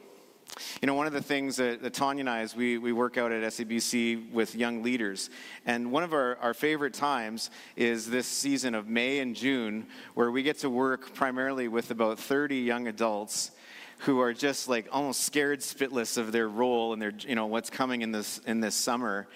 you 0.82 0.86
know, 0.88 0.94
one 0.94 1.08
of 1.08 1.14
the 1.14 1.22
things 1.22 1.56
that, 1.58 1.82
that 1.82 1.94
Tanya 1.94 2.22
and 2.22 2.30
I, 2.30 2.40
as 2.40 2.56
we, 2.56 2.78
we 2.78 2.92
work 2.92 3.18
out 3.18 3.32
at 3.32 3.44
SABC 3.44 4.32
with 4.32 4.56
young 4.56 4.84
leaders, 4.84 5.30
and 5.66 5.92
one 5.92 6.04
of 6.04 6.14
our, 6.14 6.38
our 6.38 6.54
favorite 6.54 6.94
times 6.94 7.50
is 7.76 8.10
this 8.10 8.28
season 8.28 8.76
of 8.76 8.88
May 8.88 9.20
and 9.20 9.36
June, 9.36 9.88
where 10.14 10.32
we 10.32 10.44
get 10.44 10.60
to 10.60 10.70
work 10.70 11.14
primarily 11.14 11.68
with 11.68 11.92
about 11.92 12.20
30 12.20 12.58
young 12.58 12.88
adults 12.88 13.52
who 14.00 14.20
are 14.20 14.34
just 14.34 14.68
like 14.68 14.88
almost 14.92 15.24
scared 15.24 15.60
spitless 15.60 16.18
of 16.18 16.32
their 16.32 16.50
role 16.50 16.94
and 16.94 17.02
their, 17.02 17.14
you 17.20 17.36
know, 17.36 17.46
what's 17.46 17.70
coming 17.70 18.02
in 18.02 18.12
this, 18.12 18.40
in 18.48 18.60
this 18.60 18.76
summer. 18.76 19.28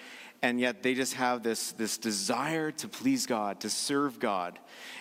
And 0.42 0.60
yet 0.60 0.82
they 0.82 0.94
just 0.94 1.14
have 1.14 1.42
this, 1.42 1.72
this 1.72 1.96
desire 1.98 2.70
to 2.72 2.88
please 2.88 3.26
God, 3.26 3.60
to 3.60 3.70
serve 3.70 4.18
God. 4.18 4.58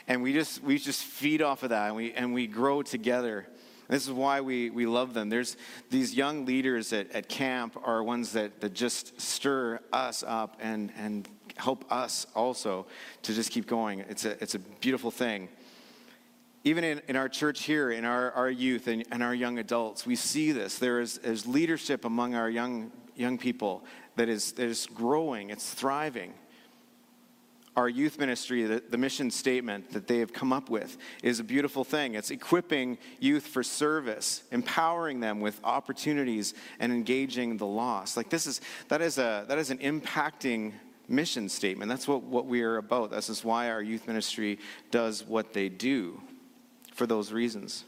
And 0.08 0.22
we 0.22 0.34
just, 0.34 0.64
we 0.64 0.78
just 0.78 1.04
feed 1.04 1.42
off 1.42 1.64
of 1.64 1.70
that 1.70 1.88
and 1.88 1.96
we, 1.96 2.14
and 2.14 2.34
we 2.34 2.48
grow 2.48 2.84
together. 2.84 3.48
This 3.88 4.06
is 4.06 4.12
why 4.12 4.42
we, 4.42 4.70
we 4.70 4.86
love 4.86 5.14
them. 5.14 5.30
There's 5.30 5.58
these 5.90 6.16
young 6.16 6.46
leaders 6.46 6.92
at, 6.92 7.12
at 7.12 7.30
camp 7.30 7.78
are 7.84 8.04
ones 8.04 8.34
that, 8.34 8.62
that 8.62 8.74
just 8.74 9.20
stir 9.22 9.80
us 9.94 10.24
up 10.26 10.58
and, 10.60 10.92
and 10.98 11.28
help 11.56 11.86
us 11.92 12.26
also 12.36 12.88
to 13.22 13.34
just 13.34 13.52
keep 13.52 13.68
going. 13.68 14.00
It's 14.00 14.26
a, 14.26 14.42
it's 14.42 14.56
a 14.56 14.60
beautiful 14.60 15.12
thing. 15.12 15.50
Even 16.64 16.84
in, 16.84 17.02
in 17.08 17.16
our 17.16 17.30
church 17.30 17.64
here, 17.64 17.92
in 17.92 18.06
our, 18.06 18.32
our 18.32 18.50
youth 18.50 18.88
and, 18.88 19.06
and 19.12 19.22
our 19.22 19.36
young 19.36 19.60
adults, 19.60 20.06
we 20.06 20.16
see 20.16 20.52
this. 20.52 20.80
There 20.80 21.00
is, 21.00 21.20
is 21.20 21.46
leadership 21.46 22.06
among 22.06 22.34
our 22.34 22.50
young, 22.50 22.92
young 23.16 23.38
people 23.38 23.86
that 24.16 24.30
is, 24.30 24.54
that 24.54 24.66
is 24.66 24.88
growing, 24.88 25.52
it's 25.52 25.72
thriving 25.74 26.34
our 27.76 27.90
youth 27.90 28.20
ministry, 28.20 28.64
the, 28.64 28.82
the, 28.90 28.98
mission 28.98 29.30
statement 29.30 29.92
that 29.92 30.08
they 30.08 30.20
have 30.20 30.32
come 30.32 30.54
up 30.54 30.70
with, 30.70 30.98
is 31.24 31.40
a 31.40 31.44
beautiful 31.44 31.84
thing. 31.84 32.16
It's 32.16 32.32
equipping 32.32 32.98
youth 33.20 33.48
for 33.48 33.64
service, 33.64 34.44
empowering 34.52 35.20
them 35.20 35.42
with 35.42 35.60
opportunities, 35.64 36.54
and 36.80 36.92
engaging 36.92 37.58
the 37.58 37.66
lost. 37.66 38.16
Like 38.16 38.30
this 38.30 38.48
is 38.48 38.62
that 38.88 39.02
is 39.02 39.18
a 39.18 39.46
that 39.48 39.58
is 39.58 39.72
an 39.72 39.80
impacting 39.80 40.74
mission 41.08 41.50
statement. 41.50 41.90
That's 41.90 42.08
what, 42.08 42.24
what 42.24 42.46
we 42.46 42.62
are 42.64 42.78
about. 42.78 43.12
This 43.12 43.30
is 43.30 43.44
why 43.44 43.70
our 43.70 43.82
youth 43.82 44.08
ministry 44.08 44.60
does 44.92 45.26
what 45.26 45.54
they 45.54 45.70
do 45.70 46.22
for 46.94 47.06
those 47.06 47.32
reasons. 47.32 47.84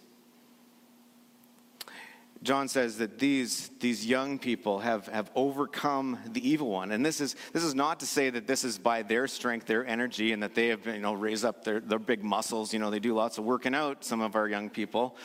John 2.43 2.67
says 2.67 2.99
that 2.99 3.17
these, 3.17 3.69
these 3.79 4.05
young 4.05 4.37
people 4.37 4.79
have, 4.79 5.07
have 5.07 5.31
overcome 5.35 6.19
the 6.31 6.47
evil 6.47 6.69
one. 6.69 6.91
And 6.91 7.05
this 7.05 7.19
is, 7.19 7.35
this 7.51 7.63
is 7.63 7.73
not 7.73 7.99
to 8.01 8.05
say 8.05 8.29
that 8.29 8.45
this 8.45 8.63
is 8.63 8.77
by 8.77 9.01
their 9.01 9.27
strength, 9.27 9.65
their 9.65 9.85
energy, 9.85 10.33
and 10.33 10.43
that 10.43 10.53
they 10.53 10.67
have, 10.67 10.85
you 10.85 10.99
know, 10.99 11.13
raised 11.13 11.43
up 11.45 11.63
their, 11.63 11.79
their 11.79 11.99
big 11.99 12.23
muscles. 12.23 12.73
You 12.73 12.79
know, 12.79 12.91
they 12.91 12.99
do 12.99 13.15
lots 13.15 13.37
of 13.37 13.43
working 13.43 13.73
out, 13.73 14.03
some 14.03 14.21
of 14.21 14.35
our 14.35 14.47
young 14.47 14.69
people, 14.69 15.15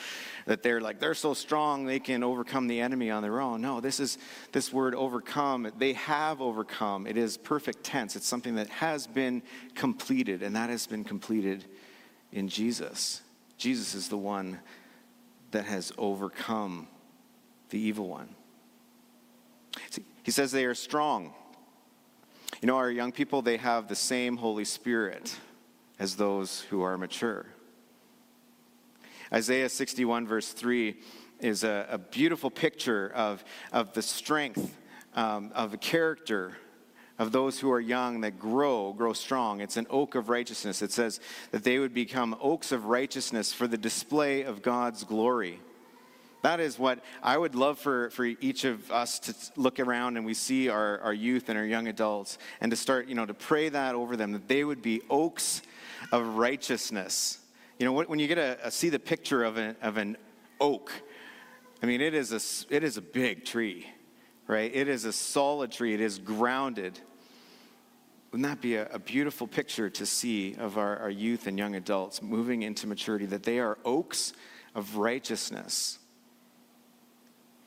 that 0.46 0.62
they're 0.62 0.80
like, 0.80 1.00
they're 1.00 1.14
so 1.14 1.34
strong, 1.34 1.84
they 1.84 2.00
can 2.00 2.22
overcome 2.22 2.66
the 2.66 2.80
enemy 2.80 3.10
on 3.10 3.22
their 3.22 3.40
own. 3.40 3.60
No, 3.60 3.80
this 3.80 4.00
is 4.00 4.16
this 4.52 4.72
word 4.72 4.94
overcome. 4.94 5.70
They 5.78 5.92
have 5.92 6.40
overcome. 6.40 7.06
It 7.06 7.16
is 7.16 7.36
perfect 7.36 7.84
tense. 7.84 8.16
It's 8.16 8.26
something 8.26 8.54
that 8.54 8.68
has 8.68 9.06
been 9.06 9.42
completed, 9.74 10.42
and 10.42 10.56
that 10.56 10.70
has 10.70 10.86
been 10.86 11.04
completed 11.04 11.64
in 12.32 12.48
Jesus. 12.48 13.20
Jesus 13.58 13.94
is 13.94 14.08
the 14.08 14.16
one 14.16 14.60
that 15.50 15.66
has 15.66 15.92
overcome 15.98 16.88
the 17.72 17.80
evil 17.80 18.06
one. 18.06 18.28
He 20.22 20.30
says 20.30 20.52
they 20.52 20.66
are 20.66 20.74
strong. 20.74 21.32
You 22.60 22.66
know, 22.66 22.76
our 22.76 22.90
young 22.90 23.12
people, 23.12 23.40
they 23.40 23.56
have 23.56 23.88
the 23.88 23.96
same 23.96 24.36
Holy 24.36 24.66
Spirit 24.66 25.34
as 25.98 26.14
those 26.14 26.60
who 26.68 26.82
are 26.82 26.98
mature. 26.98 27.46
Isaiah 29.32 29.70
61, 29.70 30.26
verse 30.26 30.52
3, 30.52 30.96
is 31.40 31.64
a, 31.64 31.86
a 31.90 31.98
beautiful 31.98 32.50
picture 32.50 33.10
of, 33.14 33.42
of 33.72 33.94
the 33.94 34.02
strength 34.02 34.76
um, 35.14 35.50
of 35.54 35.70
the 35.70 35.78
character 35.78 36.56
of 37.18 37.32
those 37.32 37.58
who 37.58 37.70
are 37.70 37.80
young 37.80 38.20
that 38.20 38.38
grow, 38.38 38.92
grow 38.92 39.14
strong. 39.14 39.60
It's 39.60 39.78
an 39.78 39.86
oak 39.88 40.14
of 40.14 40.28
righteousness. 40.28 40.82
It 40.82 40.92
says 40.92 41.20
that 41.52 41.64
they 41.64 41.78
would 41.78 41.94
become 41.94 42.36
oaks 42.40 42.70
of 42.70 42.86
righteousness 42.86 43.52
for 43.52 43.66
the 43.66 43.78
display 43.78 44.42
of 44.42 44.60
God's 44.60 45.04
glory. 45.04 45.60
That 46.42 46.58
is 46.58 46.76
what 46.76 46.98
I 47.22 47.38
would 47.38 47.54
love 47.54 47.78
for, 47.78 48.10
for 48.10 48.24
each 48.24 48.64
of 48.64 48.90
us 48.90 49.20
to 49.20 49.34
look 49.56 49.78
around 49.78 50.16
and 50.16 50.26
we 50.26 50.34
see 50.34 50.68
our, 50.68 50.98
our 50.98 51.14
youth 51.14 51.48
and 51.48 51.56
our 51.56 51.64
young 51.64 51.86
adults 51.86 52.36
and 52.60 52.70
to 52.72 52.76
start, 52.76 53.06
you 53.06 53.14
know, 53.14 53.24
to 53.24 53.34
pray 53.34 53.68
that 53.68 53.94
over 53.94 54.16
them, 54.16 54.32
that 54.32 54.48
they 54.48 54.64
would 54.64 54.82
be 54.82 55.02
oaks 55.08 55.62
of 56.10 56.36
righteousness. 56.36 57.38
You 57.78 57.86
know, 57.86 57.92
when 57.92 58.18
you 58.18 58.26
get 58.26 58.38
a, 58.38 58.58
a 58.64 58.70
see 58.72 58.88
the 58.88 58.98
picture 58.98 59.44
of 59.44 59.56
an, 59.56 59.76
of 59.82 59.96
an 59.96 60.16
oak, 60.60 60.90
I 61.80 61.86
mean, 61.86 62.00
it 62.00 62.12
is, 62.12 62.32
a, 62.32 62.74
it 62.74 62.82
is 62.82 62.96
a 62.96 63.02
big 63.02 63.44
tree, 63.44 63.86
right? 64.48 64.70
It 64.74 64.88
is 64.88 65.04
a 65.04 65.12
solid 65.12 65.70
tree, 65.70 65.94
it 65.94 66.00
is 66.00 66.18
grounded. 66.18 66.98
Wouldn't 68.32 68.48
that 68.48 68.60
be 68.60 68.74
a, 68.76 68.88
a 68.88 68.98
beautiful 68.98 69.46
picture 69.46 69.90
to 69.90 70.06
see 70.06 70.56
of 70.56 70.76
our, 70.76 70.98
our 70.98 71.10
youth 71.10 71.46
and 71.46 71.56
young 71.56 71.76
adults 71.76 72.20
moving 72.20 72.62
into 72.62 72.88
maturity, 72.88 73.26
that 73.26 73.44
they 73.44 73.60
are 73.60 73.78
oaks 73.84 74.32
of 74.74 74.96
righteousness? 74.96 76.00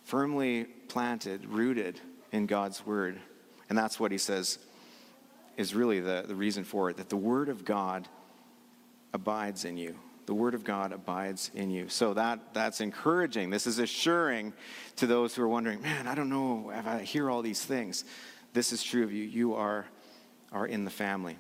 Firmly 0.06 0.66
planted, 0.88 1.46
rooted 1.46 2.00
in 2.32 2.46
God's 2.46 2.86
word. 2.86 3.20
And 3.70 3.78
that's 3.78 4.00
what 4.00 4.12
he 4.12 4.18
says 4.18 4.60
is 5.58 5.74
really 5.74 6.00
the, 6.00 6.24
the 6.28 6.36
reason 6.36 6.64
for 6.64 6.90
it 6.90 6.98
that 6.98 7.10
the 7.10 7.18
word 7.18 7.50
of 7.50 7.66
God 7.66 8.08
abides 9.14 9.66
in 9.66 9.78
you. 9.78 9.96
The 10.26 10.34
word 10.34 10.54
of 10.54 10.64
God 10.64 10.92
abides 10.92 11.52
in 11.54 11.70
you. 11.70 11.88
So 11.88 12.14
that, 12.14 12.40
that's 12.54 12.82
encouraging. 12.82 13.50
This 13.50 13.68
is 13.68 13.80
assuring 13.80 14.54
to 14.96 15.08
those 15.08 15.36
who 15.36 15.44
are 15.44 15.48
wondering, 15.48 15.82
man, 15.82 16.08
I 16.08 16.16
don't 16.16 16.30
know 16.30 16.72
if 16.74 16.86
I 16.86 17.02
hear 17.02 17.30
all 17.30 17.42
these 17.42 17.64
things. 17.64 18.06
This 18.54 18.74
is 18.74 18.84
true 18.84 19.04
of 19.04 19.12
you. 19.12 19.24
You 19.24 19.54
are, 19.56 19.86
are 20.52 20.66
in 20.66 20.84
the 20.84 20.92
family. 20.92 21.38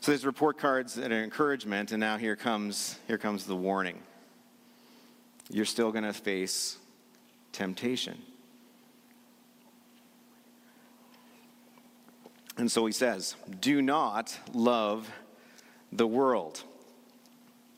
So 0.00 0.10
there's 0.12 0.26
report 0.26 0.58
cards 0.58 0.94
that 0.94 1.12
are 1.12 1.22
encouragement, 1.22 1.92
and 1.92 2.00
now 2.00 2.18
here 2.18 2.36
comes, 2.36 2.98
here 3.06 3.18
comes 3.18 3.46
the 3.46 3.56
warning. 3.56 4.00
You're 5.48 5.64
still 5.64 5.92
going 5.92 6.04
to 6.04 6.12
face 6.12 6.76
temptation. 7.52 8.22
And 12.56 12.70
so 12.70 12.84
he 12.86 12.92
says, 12.92 13.36
Do 13.60 13.80
not 13.80 14.36
love 14.52 15.10
the 15.92 16.06
world. 16.06 16.62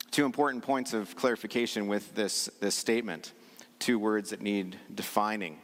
Two 0.09 0.25
important 0.25 0.63
points 0.63 0.93
of 0.93 1.15
clarification 1.15 1.87
with 1.87 2.13
this, 2.15 2.49
this 2.59 2.75
statement. 2.75 3.31
Two 3.79 3.97
words 3.97 4.31
that 4.31 4.41
need 4.41 4.77
defining 4.93 5.57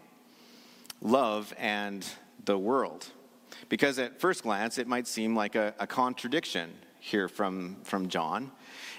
love 1.02 1.54
and 1.58 2.06
the 2.46 2.58
world. 2.58 3.08
Because 3.70 4.00
at 4.00 4.20
first 4.20 4.44
glance, 4.44 4.78
it 4.78 4.88
might 4.88 5.08
seem 5.08 5.36
like 5.36 5.56
a, 5.56 5.74
a 5.80 5.86
contradiction 5.86 6.72
here 7.00 7.28
from, 7.28 7.78
from 7.84 8.10
John. 8.10 8.52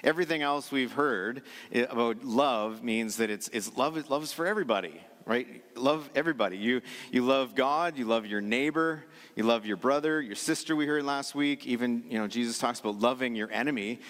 Everything 0.04 0.42
else 0.42 0.70
we've 0.70 0.92
heard 0.92 1.42
eh, 1.72 1.86
about 1.88 2.24
love 2.24 2.82
means 2.82 3.16
that 3.16 3.30
it's, 3.30 3.48
it's 3.48 3.76
love, 3.76 4.08
love 4.10 4.22
is 4.22 4.32
for 4.32 4.46
everybody, 4.46 5.00
right? 5.26 5.64
Love 5.76 6.08
everybody. 6.14 6.56
You, 6.56 6.80
you 7.10 7.24
love 7.24 7.54
God, 7.54 7.98
you 7.98 8.04
love 8.04 8.26
your 8.26 8.40
neighbor, 8.40 9.04
you 9.34 9.44
love 9.44 9.66
your 9.66 9.76
brother, 9.76 10.20
your 10.20 10.36
sister, 10.36 10.76
we 10.76 10.86
heard 10.86 11.04
last 11.04 11.34
week. 11.34 11.66
Even, 11.66 12.04
you 12.08 12.18
know, 12.18 12.28
Jesus 12.28 12.58
talks 12.58 12.80
about 12.80 12.98
loving 12.98 13.34
your 13.34 13.50
enemy. 13.50 14.00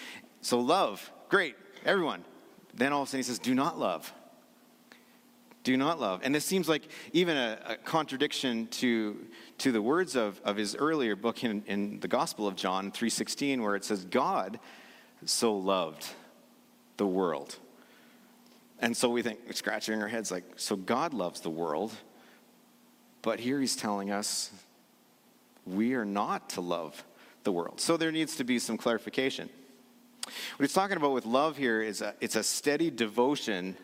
So 0.41 0.61
love, 0.61 1.11
great, 1.29 1.57
everyone. 1.85 2.25
Then 2.75 2.93
all 2.93 3.03
of 3.03 3.09
a 3.09 3.11
sudden 3.11 3.21
he 3.21 3.25
says, 3.25 3.39
do 3.39 3.55
not 3.55 3.79
love. 3.79 4.13
Do 5.69 5.77
not 5.77 6.01
love. 6.01 6.23
And 6.25 6.35
this 6.35 6.47
seems 6.47 6.67
like 6.67 6.89
even 7.13 7.37
a, 7.37 7.59
a 7.67 7.77
contradiction 7.77 8.69
to, 8.69 9.19
to 9.59 9.71
the 9.71 9.83
words 9.83 10.17
of, 10.17 10.41
of 10.43 10.57
his 10.57 10.75
earlier 10.75 11.15
book 11.15 11.45
in, 11.45 11.63
in 11.67 12.01
the 12.01 12.09
Gospel 12.09 12.49
of 12.49 12.57
John 12.57 12.91
3.16, 12.91 13.61
where 13.61 13.77
it 13.77 13.85
says, 13.85 14.07
God 14.07 14.61
so 15.27 15.55
loved 15.55 16.07
the 16.97 17.07
world. 17.07 17.57
And 18.79 18.97
so 18.97 19.11
we 19.11 19.21
think, 19.21 19.41
scratching 19.53 20.01
our 20.01 20.09
heads 20.09 20.31
like, 20.31 20.45
so 20.57 20.75
God 20.75 21.13
loves 21.13 21.43
the 21.43 21.51
world, 21.51 21.93
but 23.21 23.39
here 23.39 23.61
he's 23.61 23.77
telling 23.77 24.11
us 24.11 24.51
we 25.67 25.93
are 25.93 26.07
not 26.07 26.49
to 26.49 26.63
love 26.63 27.05
the 27.45 27.53
world. 27.53 27.79
So 27.79 27.99
there 27.99 28.11
needs 28.11 28.37
to 28.37 28.45
be 28.45 28.59
some 28.59 28.79
clarification. 28.79 29.51
What 30.23 30.33
he's 30.61 30.73
talking 30.73 30.97
about 30.97 31.13
with 31.13 31.27
love 31.27 31.59
here 31.59 31.83
is 31.83 32.01
a, 32.01 32.15
it's 32.23 32.37
a 32.37 32.43
steady 32.43 32.91
devotion 32.91 33.77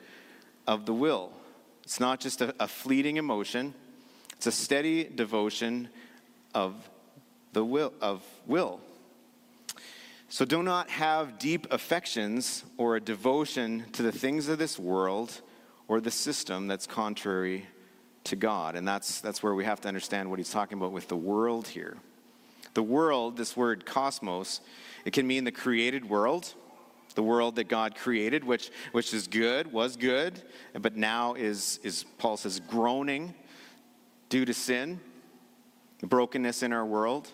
of 0.66 0.86
the 0.86 0.94
will. 0.94 1.30
It's 1.84 2.00
not 2.00 2.20
just 2.20 2.40
a, 2.40 2.54
a 2.58 2.66
fleeting 2.66 3.16
emotion. 3.18 3.74
It's 4.36 4.46
a 4.46 4.52
steady 4.52 5.04
devotion 5.04 5.88
of 6.54 6.74
the 7.52 7.64
will 7.64 7.92
of 8.00 8.22
will. 8.46 8.80
So 10.28 10.44
do 10.44 10.62
not 10.62 10.90
have 10.90 11.38
deep 11.38 11.66
affections 11.70 12.64
or 12.76 12.96
a 12.96 13.00
devotion 13.00 13.84
to 13.92 14.02
the 14.02 14.10
things 14.10 14.48
of 14.48 14.58
this 14.58 14.78
world 14.78 15.40
or 15.86 16.00
the 16.00 16.10
system 16.10 16.66
that's 16.66 16.86
contrary 16.86 17.66
to 18.24 18.36
God. 18.36 18.74
And 18.74 18.88
that's, 18.88 19.20
that's 19.20 19.42
where 19.42 19.54
we 19.54 19.64
have 19.64 19.80
to 19.82 19.88
understand 19.88 20.30
what 20.30 20.38
he's 20.38 20.50
talking 20.50 20.78
about 20.78 20.92
with 20.92 21.08
the 21.08 21.16
world 21.16 21.68
here. 21.68 21.98
The 22.72 22.82
world, 22.82 23.36
this 23.36 23.56
word 23.56 23.86
cosmos, 23.86 24.60
it 25.04 25.12
can 25.12 25.26
mean 25.26 25.44
the 25.44 25.52
created 25.52 26.08
world, 26.08 26.54
the 27.14 27.22
world 27.22 27.56
that 27.56 27.68
God 27.68 27.94
created, 27.94 28.44
which, 28.44 28.70
which 28.92 29.14
is 29.14 29.26
good, 29.26 29.72
was 29.72 29.96
good, 29.96 30.42
but 30.80 30.96
now 30.96 31.34
is, 31.34 31.78
is, 31.82 32.04
Paul 32.18 32.36
says, 32.36 32.60
groaning 32.60 33.34
due 34.28 34.44
to 34.44 34.54
sin, 34.54 35.00
brokenness 36.02 36.62
in 36.62 36.72
our 36.72 36.84
world. 36.84 37.28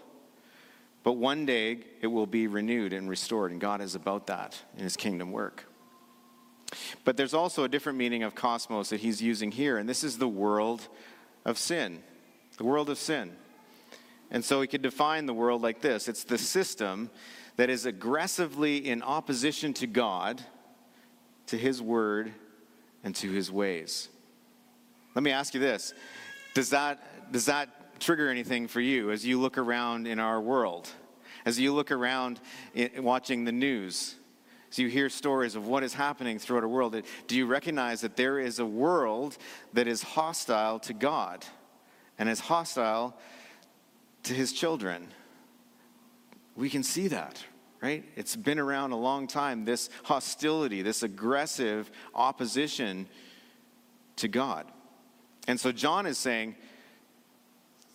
But 1.02 1.12
one 1.12 1.46
day 1.46 1.78
it 2.02 2.08
will 2.08 2.26
be 2.26 2.46
renewed 2.46 2.92
and 2.92 3.08
restored, 3.08 3.52
and 3.52 3.60
God 3.60 3.80
is 3.80 3.94
about 3.94 4.26
that 4.26 4.60
in 4.76 4.84
his 4.84 4.96
kingdom 4.96 5.32
work. 5.32 5.64
But 7.04 7.16
there's 7.16 7.34
also 7.34 7.64
a 7.64 7.68
different 7.68 7.98
meaning 7.98 8.22
of 8.22 8.34
cosmos 8.34 8.90
that 8.90 9.00
he's 9.00 9.22
using 9.22 9.50
here, 9.50 9.78
and 9.78 9.88
this 9.88 10.04
is 10.04 10.18
the 10.18 10.28
world 10.28 10.88
of 11.44 11.58
sin. 11.58 12.02
The 12.58 12.64
world 12.64 12.90
of 12.90 12.98
sin. 12.98 13.32
And 14.30 14.44
so 14.44 14.60
he 14.60 14.68
could 14.68 14.82
define 14.82 15.26
the 15.26 15.34
world 15.34 15.62
like 15.62 15.80
this 15.80 16.06
it's 16.08 16.24
the 16.24 16.38
system 16.38 17.10
that 17.56 17.70
is 17.70 17.86
aggressively 17.86 18.88
in 18.88 19.02
opposition 19.02 19.72
to 19.74 19.86
God, 19.86 20.42
to 21.46 21.56
his 21.56 21.82
word, 21.82 22.32
and 23.02 23.14
to 23.16 23.30
his 23.30 23.50
ways. 23.50 24.08
Let 25.14 25.22
me 25.22 25.30
ask 25.30 25.54
you 25.54 25.60
this 25.60 25.94
Does 26.54 26.70
that, 26.70 27.32
does 27.32 27.46
that 27.46 28.00
trigger 28.00 28.28
anything 28.28 28.68
for 28.68 28.80
you 28.80 29.10
as 29.10 29.26
you 29.26 29.40
look 29.40 29.58
around 29.58 30.06
in 30.06 30.18
our 30.18 30.40
world? 30.40 30.88
As 31.44 31.58
you 31.58 31.72
look 31.72 31.90
around 31.90 32.40
in, 32.74 33.02
watching 33.02 33.44
the 33.44 33.52
news? 33.52 34.16
As 34.70 34.78
you 34.78 34.88
hear 34.88 35.08
stories 35.08 35.56
of 35.56 35.66
what 35.66 35.82
is 35.82 35.94
happening 35.94 36.38
throughout 36.38 36.62
our 36.62 36.68
world, 36.68 36.94
do 37.26 37.36
you 37.36 37.46
recognize 37.46 38.02
that 38.02 38.14
there 38.14 38.38
is 38.38 38.60
a 38.60 38.66
world 38.66 39.36
that 39.72 39.88
is 39.88 40.00
hostile 40.02 40.78
to 40.80 40.92
God 40.92 41.44
and 42.18 42.28
is 42.28 42.38
hostile 42.38 43.16
to 44.24 44.34
his 44.34 44.52
children. 44.52 45.08
We 46.60 46.68
can 46.68 46.82
see 46.82 47.08
that, 47.08 47.42
right? 47.80 48.04
It's 48.16 48.36
been 48.36 48.58
around 48.58 48.92
a 48.92 48.96
long 48.96 49.26
time, 49.26 49.64
this 49.64 49.88
hostility, 50.02 50.82
this 50.82 51.02
aggressive 51.02 51.90
opposition 52.14 53.08
to 54.16 54.28
God. 54.28 54.66
And 55.48 55.58
so 55.58 55.72
John 55.72 56.04
is 56.04 56.18
saying, 56.18 56.56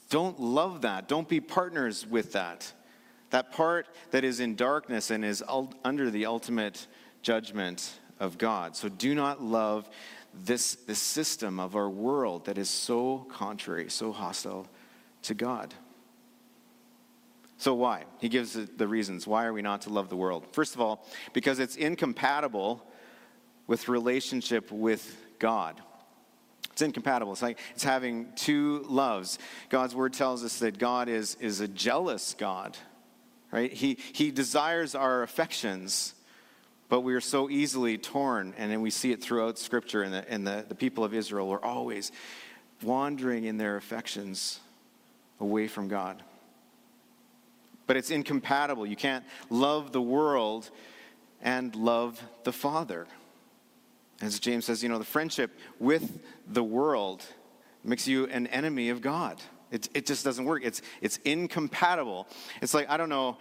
don't 0.09 0.39
love 0.39 0.81
that. 0.81 1.07
Don't 1.07 1.29
be 1.29 1.39
partners 1.39 2.07
with 2.07 2.31
that. 2.31 2.73
That 3.29 3.51
part 3.51 3.87
that 4.09 4.23
is 4.23 4.39
in 4.39 4.55
darkness 4.55 5.11
and 5.11 5.23
is 5.23 5.43
under 5.83 6.09
the 6.09 6.25
ultimate 6.25 6.87
judgment 7.21 7.99
of 8.19 8.39
God. 8.39 8.75
So 8.75 8.89
do 8.89 9.13
not 9.13 9.43
love 9.43 9.87
this, 10.33 10.73
this 10.87 10.99
system 10.99 11.59
of 11.59 11.75
our 11.75 11.89
world 11.89 12.45
that 12.45 12.57
is 12.57 12.71
so 12.71 13.27
contrary, 13.29 13.91
so 13.91 14.11
hostile 14.11 14.65
to 15.21 15.35
God. 15.35 15.75
So, 17.57 17.73
why? 17.73 18.03
He 18.19 18.29
gives 18.29 18.53
the 18.53 18.87
reasons. 18.87 19.25
Why 19.25 19.45
are 19.45 19.53
we 19.53 19.61
not 19.61 19.81
to 19.83 19.89
love 19.89 20.09
the 20.09 20.17
world? 20.17 20.45
First 20.51 20.75
of 20.75 20.81
all, 20.81 21.07
because 21.33 21.59
it's 21.59 21.75
incompatible 21.75 22.85
with 23.67 23.87
relationship 23.87 24.71
with 24.71 25.17
God. 25.39 25.81
It's 26.71 26.81
incompatible. 26.81 27.31
It's 27.31 27.41
like 27.41 27.59
it's 27.73 27.83
having 27.83 28.33
two 28.35 28.85
loves. 28.89 29.39
God's 29.69 29.95
word 29.95 30.11
tells 30.11 30.43
us 30.43 30.59
that 30.59 30.77
God 30.77 31.07
is, 31.07 31.35
is 31.39 31.61
a 31.61 31.67
jealous 31.67 32.35
God, 32.37 32.77
right? 33.51 33.71
He, 33.71 33.97
he 34.11 34.31
desires 34.31 34.93
our 34.93 35.23
affections, 35.23 36.13
but 36.89 37.01
we 37.01 37.13
are 37.13 37.21
so 37.21 37.49
easily 37.49 37.97
torn. 37.97 38.53
And 38.57 38.69
then 38.69 38.81
we 38.81 38.89
see 38.89 39.13
it 39.13 39.23
throughout 39.23 39.57
Scripture, 39.57 40.03
and 40.03 40.13
the, 40.13 40.29
and 40.29 40.45
the, 40.45 40.65
the 40.67 40.75
people 40.75 41.05
of 41.05 41.13
Israel 41.13 41.47
were 41.47 41.63
always 41.63 42.11
wandering 42.83 43.45
in 43.45 43.57
their 43.57 43.77
affections 43.77 44.59
away 45.39 45.69
from 45.69 45.87
God 45.87 46.21
but 47.87 47.97
it's 47.97 48.11
incompatible. 48.11 48.85
You 48.85 48.95
can't 48.95 49.25
love 49.49 49.91
the 49.91 50.01
world 50.01 50.69
and 51.41 51.75
love 51.75 52.21
the 52.43 52.51
Father. 52.51 53.07
As 54.21 54.39
James 54.39 54.65
says, 54.65 54.81
you 54.81 54.89
know, 54.89 54.97
the 54.97 55.05
friendship 55.05 55.51
with 55.79 56.19
the 56.47 56.63
world 56.63 57.23
makes 57.83 58.07
you 58.07 58.25
an 58.27 58.47
enemy 58.47 58.89
of 58.89 59.01
God. 59.01 59.41
It, 59.71 59.89
it 59.93 60.05
just 60.05 60.23
doesn't 60.23 60.45
work. 60.45 60.63
It's, 60.63 60.81
it's 61.01 61.17
incompatible. 61.17 62.27
It's 62.61 62.73
like, 62.73 62.89
I 62.89 62.97
don't 62.97 63.09
know, 63.09 63.37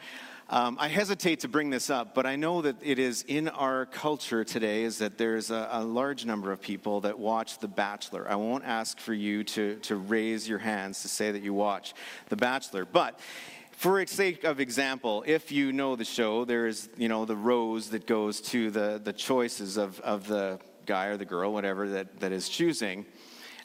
um, 0.50 0.76
I 0.78 0.88
hesitate 0.88 1.40
to 1.40 1.48
bring 1.48 1.70
this 1.70 1.88
up, 1.88 2.14
but 2.14 2.26
I 2.26 2.36
know 2.36 2.60
that 2.60 2.76
it 2.82 2.98
is 2.98 3.22
in 3.22 3.48
our 3.48 3.86
culture 3.86 4.44
today 4.44 4.82
is 4.82 4.98
that 4.98 5.16
there's 5.16 5.50
a, 5.50 5.68
a, 5.72 5.82
large 5.82 6.26
number 6.26 6.52
of 6.52 6.60
people 6.60 7.00
that 7.00 7.18
watch 7.18 7.60
The 7.60 7.68
Bachelor. 7.68 8.26
I 8.28 8.34
won't 8.34 8.64
ask 8.64 8.98
for 8.98 9.14
you 9.14 9.42
to, 9.44 9.76
to 9.76 9.96
raise 9.96 10.46
your 10.46 10.58
hands 10.58 11.00
to 11.00 11.08
say 11.08 11.32
that 11.32 11.42
you 11.42 11.54
watch 11.54 11.94
The 12.28 12.36
Bachelor, 12.36 12.84
but 12.84 13.18
for 13.76 14.04
sake 14.06 14.44
of 14.44 14.60
example, 14.60 15.24
if 15.26 15.52
you 15.52 15.72
know 15.72 15.96
the 15.96 16.04
show, 16.04 16.44
there's, 16.44 16.88
you 16.96 17.08
know, 17.08 17.24
the 17.24 17.36
rose 17.36 17.90
that 17.90 18.06
goes 18.06 18.40
to 18.42 18.70
the, 18.70 19.00
the 19.02 19.12
choices 19.12 19.76
of, 19.76 20.00
of 20.00 20.26
the 20.26 20.58
guy 20.86 21.06
or 21.06 21.16
the 21.16 21.24
girl, 21.24 21.52
whatever 21.52 21.88
that, 21.90 22.20
that 22.20 22.32
is 22.32 22.48
choosing, 22.48 23.06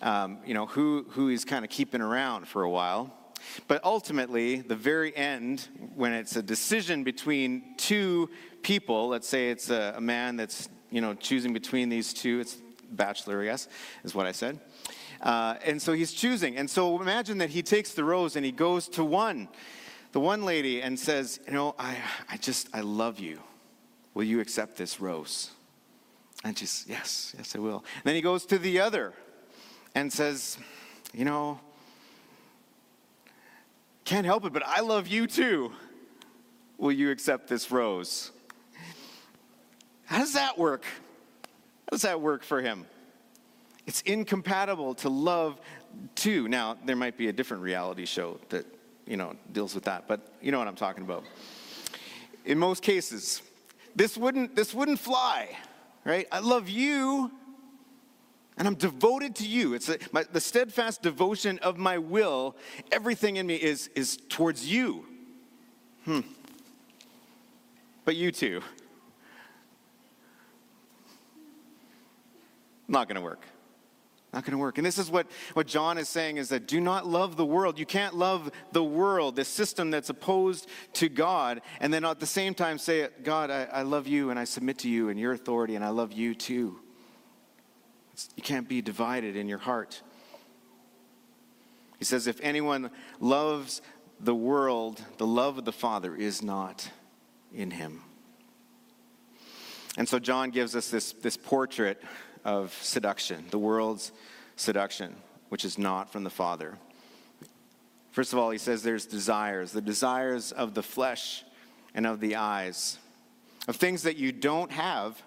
um, 0.02 0.40
you 0.46 0.54
know, 0.54 0.66
who, 0.66 1.06
who 1.10 1.28
he's 1.28 1.46
kind 1.46 1.64
of 1.64 1.72
keeping 1.72 2.02
around 2.02 2.48
for 2.48 2.64
a 2.64 2.70
while. 2.70 3.14
But 3.68 3.84
ultimately, 3.84 4.58
the 4.58 4.76
very 4.76 5.16
end, 5.16 5.68
when 5.96 6.14
it's 6.14 6.36
a 6.36 6.44
decision 6.44 7.04
between 7.04 7.76
two 7.78 8.30
people, 8.62 9.08
let's 9.10 9.28
say 9.28 9.50
it's 9.50 9.70
a, 9.70 9.94
a 9.98 10.02
man 10.02 10.36
that's, 10.36 10.70
you 10.90 11.02
know, 11.02 11.14
choosing 11.14 11.54
between 11.54 11.90
these 11.90 12.14
two, 12.14 12.40
it's 12.40 12.58
bachelor, 12.92 13.42
I 13.42 13.46
guess, 13.46 13.68
is 14.04 14.14
what 14.16 14.26
I 14.26 14.32
said. 14.32 14.60
Uh, 15.22 15.56
and 15.66 15.82
so 15.82 15.94
he's 15.94 16.14
choosing. 16.14 16.58
And 16.58 16.70
so 16.70 17.00
imagine 17.02 17.40
that 17.40 17.50
he 17.50 17.62
takes 17.62 17.94
the 17.94 18.04
rose 18.04 18.36
and 18.36 18.46
he 18.46 18.52
goes 18.52 18.88
to 18.90 19.04
one 19.04 19.50
the 20.12 20.20
one 20.20 20.44
lady 20.44 20.82
and 20.82 21.00
says, 21.00 21.40
You 21.46 21.54
know, 21.54 21.76
I, 21.78 21.98
I 22.30 22.38
just, 22.38 22.70
I 22.74 22.82
love 22.82 23.20
you. 23.20 23.40
Will 24.14 24.24
you 24.24 24.40
accept 24.40 24.76
this 24.78 25.00
rose? 25.00 25.52
And 26.44 26.58
she's, 26.58 26.86
Yes, 26.88 27.34
yes, 27.38 27.56
I 27.56 27.60
will. 27.60 27.84
And 27.96 28.04
then 28.06 28.16
he 28.16 28.22
goes 28.22 28.46
to 28.48 28.58
the 28.58 28.80
other 28.80 29.14
and 29.96 30.12
says, 30.12 30.58
You 31.14 31.26
know, 31.26 31.60
can't 34.06 34.26
help 34.26 34.46
it, 34.46 34.54
but 34.54 34.64
I 34.66 34.82
love 34.82 35.08
you 35.08 35.28
too. 35.28 35.72
Will 36.78 36.92
you 36.92 37.12
accept 37.12 37.48
this 37.48 37.70
rose? 37.72 38.32
How 40.06 40.20
does 40.20 40.34
that 40.34 40.58
work? 40.58 40.84
How 40.84 41.92
does 41.92 42.02
that 42.02 42.20
work 42.20 42.44
for 42.44 42.62
him? 42.62 42.86
It's 43.86 44.02
incompatible 44.02 44.96
to 44.96 45.10
love 45.10 45.60
two. 46.16 46.48
Now, 46.48 46.78
there 46.86 46.96
might 46.96 47.18
be 47.18 47.28
a 47.28 47.34
different 47.34 47.64
reality 47.64 48.06
show 48.06 48.40
that 48.50 48.66
you 49.10 49.18
know, 49.18 49.36
deals 49.52 49.74
with 49.74 49.84
that, 49.86 50.08
but 50.08 50.22
you 50.40 50.52
know 50.52 50.60
what 50.60 50.68
I'm 50.68 50.76
talking 50.76 51.04
about. 51.04 51.26
In 52.46 52.60
most 52.60 52.84
cases, 52.84 53.42
this 53.96 54.16
wouldn't, 54.16 54.56
this 54.56 54.74
wouldn't 54.74 55.00
fly, 55.00 55.50
right? 56.06 56.28
I 56.32 56.40
love 56.40 56.70
you, 56.70 57.32
and 58.56 58.68
I'm 58.68 58.76
devoted 58.76 59.36
to 59.38 59.48
you. 59.48 59.74
It's 59.74 59.90
a, 59.90 59.98
my, 60.12 60.24
the 60.32 60.40
steadfast 60.40 61.02
devotion 61.02 61.58
of 61.60 61.78
my 61.78 61.98
will. 61.98 62.56
Everything 62.92 63.38
in 63.38 63.48
me 63.48 63.56
is, 63.56 63.90
is 63.96 64.18
towards 64.30 64.72
you. 64.72 65.06
Hmm. 66.06 66.22
But 68.06 68.16
you 68.16 68.32
too. 68.32 68.62
Not 72.88 73.08
going 73.08 73.16
to 73.16 73.22
work. 73.22 73.46
Not 74.32 74.46
going 74.46 74.52
to 74.52 74.60
work. 74.60 74.78
And 74.78 74.86
this 74.86 75.00
is 75.00 75.10
what, 75.10 75.26
what 75.54 75.66
John 75.66 75.98
is 75.98 76.08
saying 76.08 76.38
is 76.38 76.50
that 76.50 76.68
do 76.68 76.80
not 76.80 77.08
love 77.08 77.36
the 77.36 77.46
world. 77.46 77.80
You 77.80 77.86
can't 77.86 78.16
love 78.16 78.52
the 78.72 78.84
world, 78.84 79.36
the 79.36 79.44
system 79.44 79.90
that's 79.90 80.10
opposed 80.10 80.68
to 80.94 81.10
God, 81.10 81.62
and 81.80 81.92
then 81.92 82.06
at 82.06 82.20
the 82.20 82.28
same 82.28 82.54
time 82.54 82.78
say, 82.78 83.08
God, 83.24 83.50
I, 83.50 83.64
I 83.66 83.82
love 83.82 84.08
you 84.08 84.30
and 84.30 84.38
I 84.38 84.44
submit 84.44 84.78
to 84.80 84.90
you 84.90 85.10
and 85.10 85.20
your 85.20 85.34
authority 85.34 85.76
and 85.76 85.84
I 85.84 85.90
love 85.90 86.12
you 86.12 86.36
too. 86.36 86.80
It's, 88.14 88.30
you 88.36 88.44
can't 88.44 88.70
be 88.70 88.84
divided 88.84 89.36
in 89.36 89.50
your 89.50 89.58
heart. 89.58 90.02
He 91.98 92.06
says, 92.06 92.28
if 92.28 92.40
anyone 92.42 92.92
loves 93.20 93.82
the 94.20 94.36
world, 94.36 95.02
the 95.18 95.26
love 95.28 95.58
of 95.58 95.66
the 95.66 95.72
Father 95.72 96.16
is 96.16 96.44
not 96.44 96.90
in 97.54 97.72
him. 97.72 98.04
And 100.00 100.08
so 100.08 100.18
John 100.18 100.50
gives 100.50 100.78
us 100.78 100.90
this, 100.90 101.12
this 101.12 101.36
portrait 101.36 102.02
of 102.46 102.72
seduction, 102.82 103.44
the 103.52 103.60
world's 103.60 104.14
seduction, 104.56 105.14
which 105.50 105.66
is 105.66 105.78
not 105.78 106.10
from 106.10 106.24
the 106.24 106.30
Father. 106.30 106.78
First 108.12 108.32
of 108.32 108.40
all, 108.40 108.50
he 108.50 108.58
says 108.58 108.82
there's 108.82 109.06
desires, 109.06 109.74
the 109.74 109.82
desires 109.82 110.54
of 110.54 110.74
the 110.74 110.82
flesh 110.82 111.44
and 111.94 112.08
of 112.08 112.22
the 112.22 112.38
eyes, 112.38 112.98
of 113.68 113.76
things 113.76 114.04
that 114.04 114.16
you 114.16 114.32
don't 114.32 114.72
have, 114.72 115.22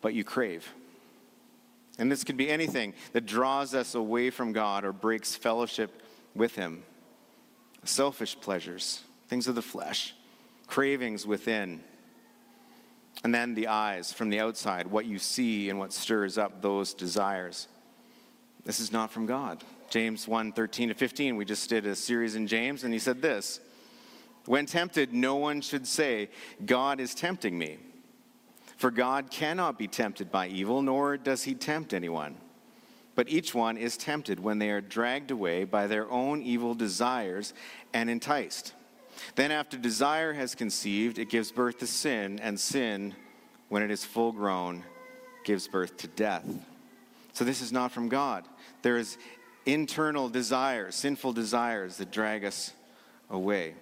but 0.00 0.14
you 0.14 0.24
crave. 0.24 0.66
And 1.98 2.10
this 2.10 2.24
could 2.24 2.38
be 2.38 2.48
anything 2.48 2.94
that 3.12 3.26
draws 3.26 3.74
us 3.74 3.94
away 3.94 4.30
from 4.30 4.54
God 4.54 4.82
or 4.82 4.94
breaks 4.94 5.36
fellowship 5.36 6.02
with 6.34 6.54
Him. 6.54 6.84
Selfish 7.84 8.40
pleasures, 8.40 9.02
things 9.28 9.46
of 9.46 9.54
the 9.54 9.60
flesh, 9.60 10.14
cravings 10.66 11.26
within 11.26 11.82
and 13.24 13.34
then 13.34 13.54
the 13.54 13.68
eyes 13.68 14.12
from 14.12 14.30
the 14.30 14.40
outside, 14.40 14.86
what 14.86 15.06
you 15.06 15.18
see 15.18 15.70
and 15.70 15.78
what 15.78 15.92
stirs 15.92 16.38
up 16.38 16.60
those 16.60 16.94
desires. 16.94 17.68
This 18.64 18.80
is 18.80 18.92
not 18.92 19.10
from 19.10 19.26
God. 19.26 19.62
James 19.90 20.26
1 20.26 20.52
13 20.52 20.88
to 20.88 20.94
15, 20.94 21.36
we 21.36 21.44
just 21.44 21.68
did 21.68 21.86
a 21.86 21.94
series 21.94 22.34
in 22.34 22.46
James, 22.46 22.84
and 22.84 22.92
he 22.92 22.98
said 22.98 23.20
this 23.20 23.60
When 24.46 24.66
tempted, 24.66 25.12
no 25.12 25.36
one 25.36 25.60
should 25.60 25.86
say, 25.86 26.30
God 26.64 27.00
is 27.00 27.14
tempting 27.14 27.58
me. 27.58 27.78
For 28.76 28.90
God 28.90 29.30
cannot 29.30 29.78
be 29.78 29.86
tempted 29.86 30.32
by 30.32 30.48
evil, 30.48 30.82
nor 30.82 31.16
does 31.16 31.44
he 31.44 31.54
tempt 31.54 31.94
anyone. 31.94 32.36
But 33.14 33.28
each 33.28 33.54
one 33.54 33.76
is 33.76 33.96
tempted 33.96 34.40
when 34.40 34.58
they 34.58 34.70
are 34.70 34.80
dragged 34.80 35.30
away 35.30 35.64
by 35.64 35.86
their 35.86 36.10
own 36.10 36.42
evil 36.42 36.74
desires 36.74 37.52
and 37.92 38.08
enticed. 38.08 38.72
Then, 39.34 39.50
after 39.50 39.76
desire 39.76 40.32
has 40.32 40.54
conceived, 40.54 41.18
it 41.18 41.28
gives 41.28 41.52
birth 41.52 41.78
to 41.78 41.86
sin, 41.86 42.38
and 42.40 42.58
sin, 42.58 43.14
when 43.68 43.82
it 43.82 43.90
is 43.90 44.04
full 44.04 44.32
grown, 44.32 44.84
gives 45.44 45.68
birth 45.68 45.96
to 45.98 46.08
death. 46.08 46.44
So 47.32 47.44
this 47.44 47.62
is 47.62 47.72
not 47.72 47.92
from 47.92 48.08
God. 48.08 48.44
There 48.82 48.98
is 48.98 49.16
internal 49.64 50.28
desires, 50.28 50.94
sinful 50.94 51.32
desires 51.32 51.96
that 51.98 52.10
drag 52.10 52.44
us 52.44 52.72
away. 53.30 53.74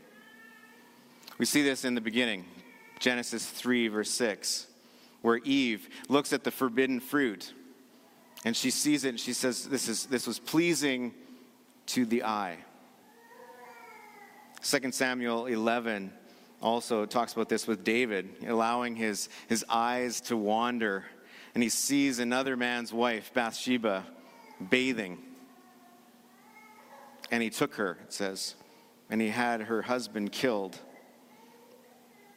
We 1.38 1.46
see 1.46 1.62
this 1.62 1.84
in 1.84 1.94
the 1.94 2.00
beginning, 2.00 2.44
Genesis 2.98 3.46
3, 3.46 3.88
verse 3.88 4.10
6, 4.10 4.66
where 5.22 5.38
Eve 5.38 5.88
looks 6.08 6.32
at 6.32 6.44
the 6.44 6.50
forbidden 6.50 7.00
fruit 7.00 7.52
and 8.44 8.56
she 8.56 8.70
sees 8.70 9.04
it 9.04 9.10
and 9.10 9.20
she 9.20 9.32
says, 9.32 9.66
This, 9.66 9.88
is, 9.88 10.06
this 10.06 10.26
was 10.26 10.38
pleasing 10.38 11.12
to 11.86 12.06
the 12.06 12.24
eye. 12.24 12.58
2 14.62 14.92
Samuel 14.92 15.46
11 15.46 16.12
also 16.60 17.06
talks 17.06 17.32
about 17.32 17.48
this 17.48 17.66
with 17.66 17.82
David, 17.82 18.28
allowing 18.46 18.94
his, 18.94 19.28
his 19.48 19.64
eyes 19.68 20.20
to 20.22 20.36
wander. 20.36 21.04
And 21.54 21.62
he 21.62 21.70
sees 21.70 22.18
another 22.18 22.56
man's 22.56 22.92
wife, 22.92 23.32
Bathsheba, 23.32 24.04
bathing. 24.68 25.18
And 27.30 27.42
he 27.42 27.48
took 27.48 27.74
her, 27.76 27.98
it 28.04 28.12
says, 28.12 28.54
and 29.08 29.20
he 29.20 29.28
had 29.28 29.62
her 29.62 29.82
husband 29.82 30.32
killed. 30.32 30.78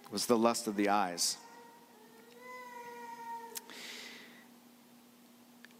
It 0.03 0.11
was 0.11 0.25
the 0.25 0.37
lust 0.37 0.67
of 0.67 0.75
the 0.77 0.89
eyes. 0.89 1.37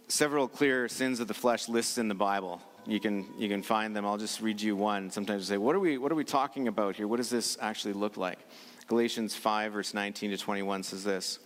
Several 0.08 0.46
clear 0.46 0.88
sins 0.88 1.20
of 1.20 1.28
the 1.28 1.34
flesh 1.34 1.68
lists 1.68 1.96
in 1.96 2.08
the 2.08 2.14
Bible. 2.14 2.60
You 2.86 3.00
can, 3.00 3.26
you 3.38 3.48
can 3.48 3.62
find 3.62 3.96
them. 3.96 4.04
I'll 4.04 4.18
just 4.18 4.40
read 4.40 4.60
you 4.60 4.76
one. 4.76 5.10
Sometimes 5.10 5.42
you 5.42 5.54
say, 5.54 5.58
what 5.58 5.74
are, 5.74 5.80
we, 5.80 5.96
what 5.96 6.12
are 6.12 6.16
we 6.16 6.24
talking 6.24 6.68
about 6.68 6.96
here? 6.96 7.08
What 7.08 7.16
does 7.16 7.30
this 7.30 7.56
actually 7.60 7.94
look 7.94 8.16
like? 8.16 8.38
Galatians 8.86 9.34
5, 9.34 9.72
verse 9.72 9.94
19 9.94 10.30
to 10.30 10.36
21 10.36 10.82
says 10.82 11.04
this 11.04 11.38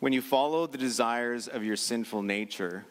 When 0.00 0.12
you 0.12 0.20
follow 0.20 0.66
the 0.66 0.78
desires 0.78 1.46
of 1.46 1.64
your 1.64 1.76
sinful 1.76 2.22
nature, 2.22 2.84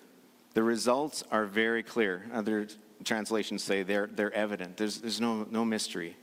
the 0.53 0.63
results 0.63 1.23
are 1.31 1.45
very 1.45 1.83
clear. 1.83 2.25
Other 2.33 2.67
translations 3.03 3.63
say 3.63 3.83
they're, 3.83 4.07
they're 4.07 4.33
evident. 4.33 4.77
There's, 4.77 4.99
there's 4.99 5.19
no, 5.19 5.45
no 5.49 5.65
mystery. 5.65 6.15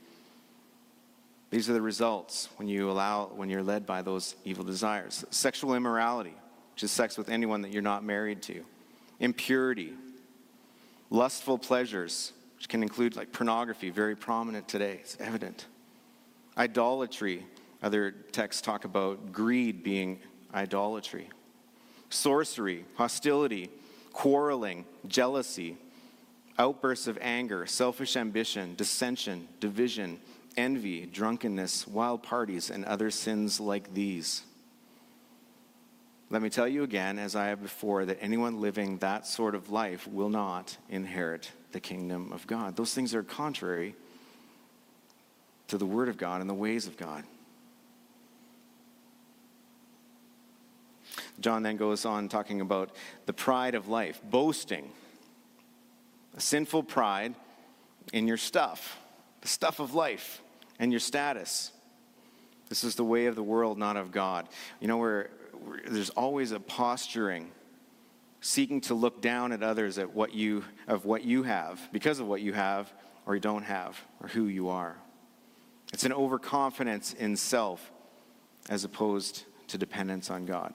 These 1.49 1.69
are 1.69 1.73
the 1.73 1.81
results 1.81 2.49
when 2.57 2.67
you 2.67 2.89
allow, 2.91 3.27
when 3.27 3.49
you're 3.49 3.63
led 3.63 3.85
by 3.85 4.01
those 4.01 4.35
evil 4.43 4.65
desires. 4.65 5.23
Sexual 5.29 5.75
immorality, 5.75 6.33
which 6.73 6.83
is 6.83 6.91
sex 6.91 7.17
with 7.17 7.29
anyone 7.29 7.61
that 7.61 7.71
you're 7.71 7.81
not 7.81 8.03
married 8.03 8.41
to. 8.43 8.65
Impurity, 9.19 9.93
Lustful 11.09 11.57
pleasures, 11.57 12.33
which 12.55 12.67
can 12.67 12.83
include 12.83 13.15
like 13.15 13.31
pornography, 13.31 13.89
very 13.89 14.15
prominent 14.15 14.67
today, 14.67 14.99
it's 15.01 15.17
evident. 15.19 15.67
Idolatry, 16.57 17.45
other 17.81 18.11
texts 18.31 18.61
talk 18.61 18.83
about 18.83 19.31
greed 19.31 19.83
being 19.83 20.19
idolatry. 20.53 21.29
Sorcery, 22.09 22.85
hostility, 22.95 23.69
quarreling, 24.11 24.85
jealousy, 25.07 25.77
outbursts 26.57 27.07
of 27.07 27.17
anger, 27.21 27.65
selfish 27.65 28.17
ambition, 28.17 28.75
dissension, 28.75 29.47
division, 29.59 30.19
envy, 30.57 31.05
drunkenness, 31.05 31.87
wild 31.87 32.23
parties, 32.23 32.69
and 32.69 32.83
other 32.85 33.11
sins 33.11 33.59
like 33.59 33.93
these. 33.93 34.41
Let 36.29 36.41
me 36.41 36.49
tell 36.49 36.67
you 36.67 36.83
again, 36.83 37.19
as 37.19 37.35
I 37.35 37.47
have 37.47 37.61
before, 37.61 38.03
that 38.05 38.17
anyone 38.19 38.59
living 38.59 38.97
that 38.97 39.25
sort 39.25 39.55
of 39.55 39.71
life 39.71 40.07
will 40.07 40.29
not 40.29 40.77
inherit 40.89 41.51
the 41.71 41.79
kingdom 41.79 42.33
of 42.33 42.45
God. 42.47 42.75
Those 42.75 42.93
things 42.93 43.15
are 43.15 43.23
contrary 43.23 43.95
to 45.69 45.77
the 45.77 45.85
Word 45.85 46.09
of 46.09 46.17
God 46.17 46.41
and 46.41 46.49
the 46.49 46.53
ways 46.53 46.85
of 46.85 46.97
God. 46.97 47.23
John 51.39 51.63
then 51.63 51.77
goes 51.77 52.05
on 52.05 52.29
talking 52.29 52.61
about 52.61 52.89
the 53.25 53.33
pride 53.33 53.75
of 53.75 53.87
life, 53.87 54.19
boasting, 54.23 54.89
a 56.35 56.41
sinful 56.41 56.83
pride 56.83 57.35
in 58.11 58.27
your 58.27 58.37
stuff, 58.37 58.99
the 59.41 59.47
stuff 59.47 59.79
of 59.79 59.93
life, 59.93 60.41
and 60.79 60.91
your 60.91 60.99
status. 60.99 61.71
This 62.69 62.83
is 62.83 62.95
the 62.95 63.03
way 63.03 63.27
of 63.27 63.35
the 63.35 63.43
world, 63.43 63.77
not 63.77 63.97
of 63.97 64.11
God. 64.11 64.47
You 64.79 64.87
know, 64.87 64.97
we're, 64.97 65.29
there's 65.87 66.09
always 66.11 66.51
a 66.51 66.59
posturing 66.59 67.51
seeking 68.41 68.81
to 68.81 68.93
look 68.93 69.21
down 69.21 69.51
at 69.51 69.63
others 69.63 69.97
at 69.97 70.13
what 70.13 70.33
you 70.33 70.63
of 70.87 71.05
what 71.05 71.23
you 71.23 71.43
have 71.43 71.79
because 71.91 72.19
of 72.19 72.27
what 72.27 72.41
you 72.41 72.53
have 72.53 72.91
or 73.25 73.35
you 73.35 73.41
don't 73.41 73.63
have 73.63 73.99
or 74.21 74.27
who 74.29 74.45
you 74.45 74.69
are. 74.69 74.95
It's 75.93 76.03
an 76.03 76.13
overconfidence 76.13 77.13
in 77.13 77.35
self 77.35 77.91
as 78.69 78.83
opposed 78.83 79.43
to 79.67 79.77
dependence 79.77 80.29
on 80.29 80.45
god. 80.45 80.73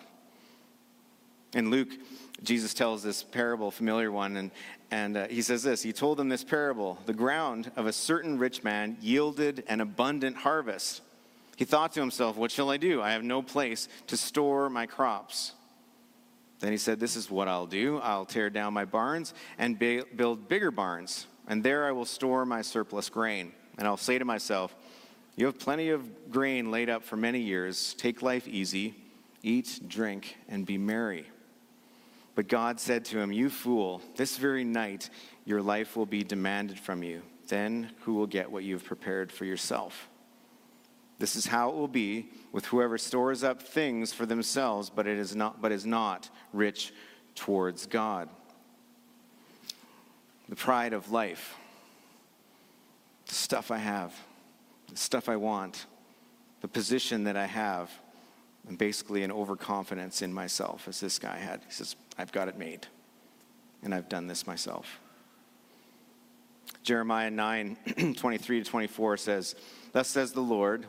In 1.55 1.71
luke 1.71 1.91
jesus 2.43 2.75
tells 2.75 3.03
this 3.03 3.23
parable 3.23 3.71
familiar 3.71 4.11
one 4.11 4.37
and, 4.37 4.51
and 4.91 5.17
uh, 5.17 5.29
he 5.29 5.43
says 5.43 5.63
this 5.63 5.83
he 5.83 5.93
told 5.93 6.19
them 6.19 6.29
this 6.29 6.45
parable 6.45 6.99
the 7.07 7.13
ground 7.13 7.71
of 7.77 7.87
a 7.87 7.93
certain 7.93 8.39
rich 8.39 8.65
man 8.65 8.97
yielded 9.01 9.63
an 9.69 9.81
abundant 9.81 10.37
harvest 10.37 11.03
he 11.57 11.65
thought 11.65 11.93
to 11.93 12.01
himself, 12.01 12.37
What 12.37 12.51
shall 12.51 12.71
I 12.71 12.77
do? 12.77 13.03
I 13.03 13.13
have 13.13 13.25
no 13.25 13.43
place 13.43 13.89
to 14.09 14.17
store 14.17 14.71
my 14.71 14.87
crops. 14.87 15.53
Then 16.61 16.73
he 16.73 16.79
said, 16.79 17.01
This 17.01 17.17
is 17.17 17.31
what 17.31 17.49
I'll 17.49 17.67
do. 17.67 17.99
I'll 17.99 18.25
tear 18.25 18.51
down 18.51 18.73
my 18.73 18.85
barns 18.85 19.35
and 19.59 19.79
build 19.79 20.49
bigger 20.49 20.71
barns, 20.71 21.27
and 21.49 21.63
there 21.63 21.87
I 21.87 21.93
will 21.93 22.05
store 22.05 22.47
my 22.47 22.63
surplus 22.63 23.09
grain. 23.09 23.53
And 23.79 23.87
I'll 23.87 23.97
say 23.97 24.19
to 24.19 24.25
myself, 24.25 24.75
You 25.37 25.47
have 25.47 25.59
plenty 25.59 25.91
of 25.91 26.31
grain 26.31 26.71
laid 26.71 26.89
up 26.89 27.05
for 27.05 27.17
many 27.17 27.41
years. 27.41 27.95
Take 27.95 28.23
life 28.23 28.47
easy, 28.47 28.95
eat, 29.43 29.81
drink, 29.89 30.37
and 30.49 30.65
be 30.65 30.79
merry. 30.79 31.27
But 32.35 32.49
God 32.49 32.81
said 32.81 33.05
to 33.07 33.19
him, 33.19 33.33
You 33.33 33.51
fool, 33.51 34.01
this 34.17 34.39
very 34.39 34.65
night 34.65 35.11
your 35.45 35.61
life 35.61 35.97
will 35.97 36.07
be 36.07 36.25
demanded 36.25 36.79
from 36.79 37.03
you. 37.03 37.23
Then 37.49 37.91
who 38.03 38.15
will 38.15 38.27
get 38.27 38.51
what 38.51 38.65
you 38.65 38.75
have 38.75 38.85
prepared 38.85 39.31
for 39.31 39.45
yourself? 39.45 40.09
This 41.23 41.37
is 41.37 41.47
how 41.47 41.69
it 41.69 41.77
will 41.77 41.87
be 41.87 42.31
with 42.51 42.67
whoever 42.67 42.99
stores 42.99 43.45
up 43.45 43.63
things 43.63 44.13
for 44.13 44.27
themselves, 44.27 44.91
but 44.91 45.07
it 45.07 45.19
is 45.19 45.37
not, 45.37 45.63
but 45.63 45.71
is 45.71 45.87
not 45.87 46.29
rich 46.53 46.93
towards 47.37 47.87
God. 47.87 48.29
The 50.49 50.57
pride 50.57 50.93
of 50.93 51.13
life, 51.13 51.55
the 53.29 53.35
stuff 53.35 53.71
I 53.71 53.77
have, 53.77 54.13
the 54.91 54.97
stuff 54.97 55.29
I 55.29 55.37
want, 55.37 55.87
the 56.61 56.67
position 56.67 57.23
that 57.23 57.37
I 57.37 57.47
have, 57.47 57.89
and 58.67 58.77
basically 58.77 59.23
an 59.23 59.31
overconfidence 59.31 60.23
in 60.23 60.33
myself, 60.33 60.89
as 60.89 60.99
this 60.99 61.21
guy 61.21 61.39
had. 61.39 61.61
He 61.65 61.73
says, 61.73 61.95
I've 62.19 62.33
got 62.33 62.49
it 62.49 62.59
made, 62.59 62.89
and 63.85 63.95
I've 63.95 64.09
done 64.09 64.27
this 64.27 64.45
myself. 64.45 64.99
Jeremiah 66.83 67.31
9 67.31 68.15
23 68.17 68.65
to 68.65 68.69
24 68.69 69.17
says, 69.19 69.55
Thus 69.93 70.09
says 70.09 70.33
the 70.33 70.41
Lord, 70.41 70.89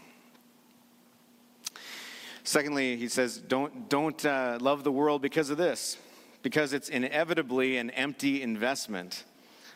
Secondly, 2.51 2.97
he 2.97 3.07
says, 3.07 3.37
don't, 3.37 3.87
don't 3.87 4.25
uh, 4.25 4.57
love 4.59 4.83
the 4.83 4.91
world 4.91 5.21
because 5.21 5.49
of 5.49 5.57
this, 5.57 5.95
because 6.41 6.73
it's 6.73 6.89
inevitably 6.89 7.77
an 7.77 7.89
empty 7.91 8.41
investment. 8.41 9.23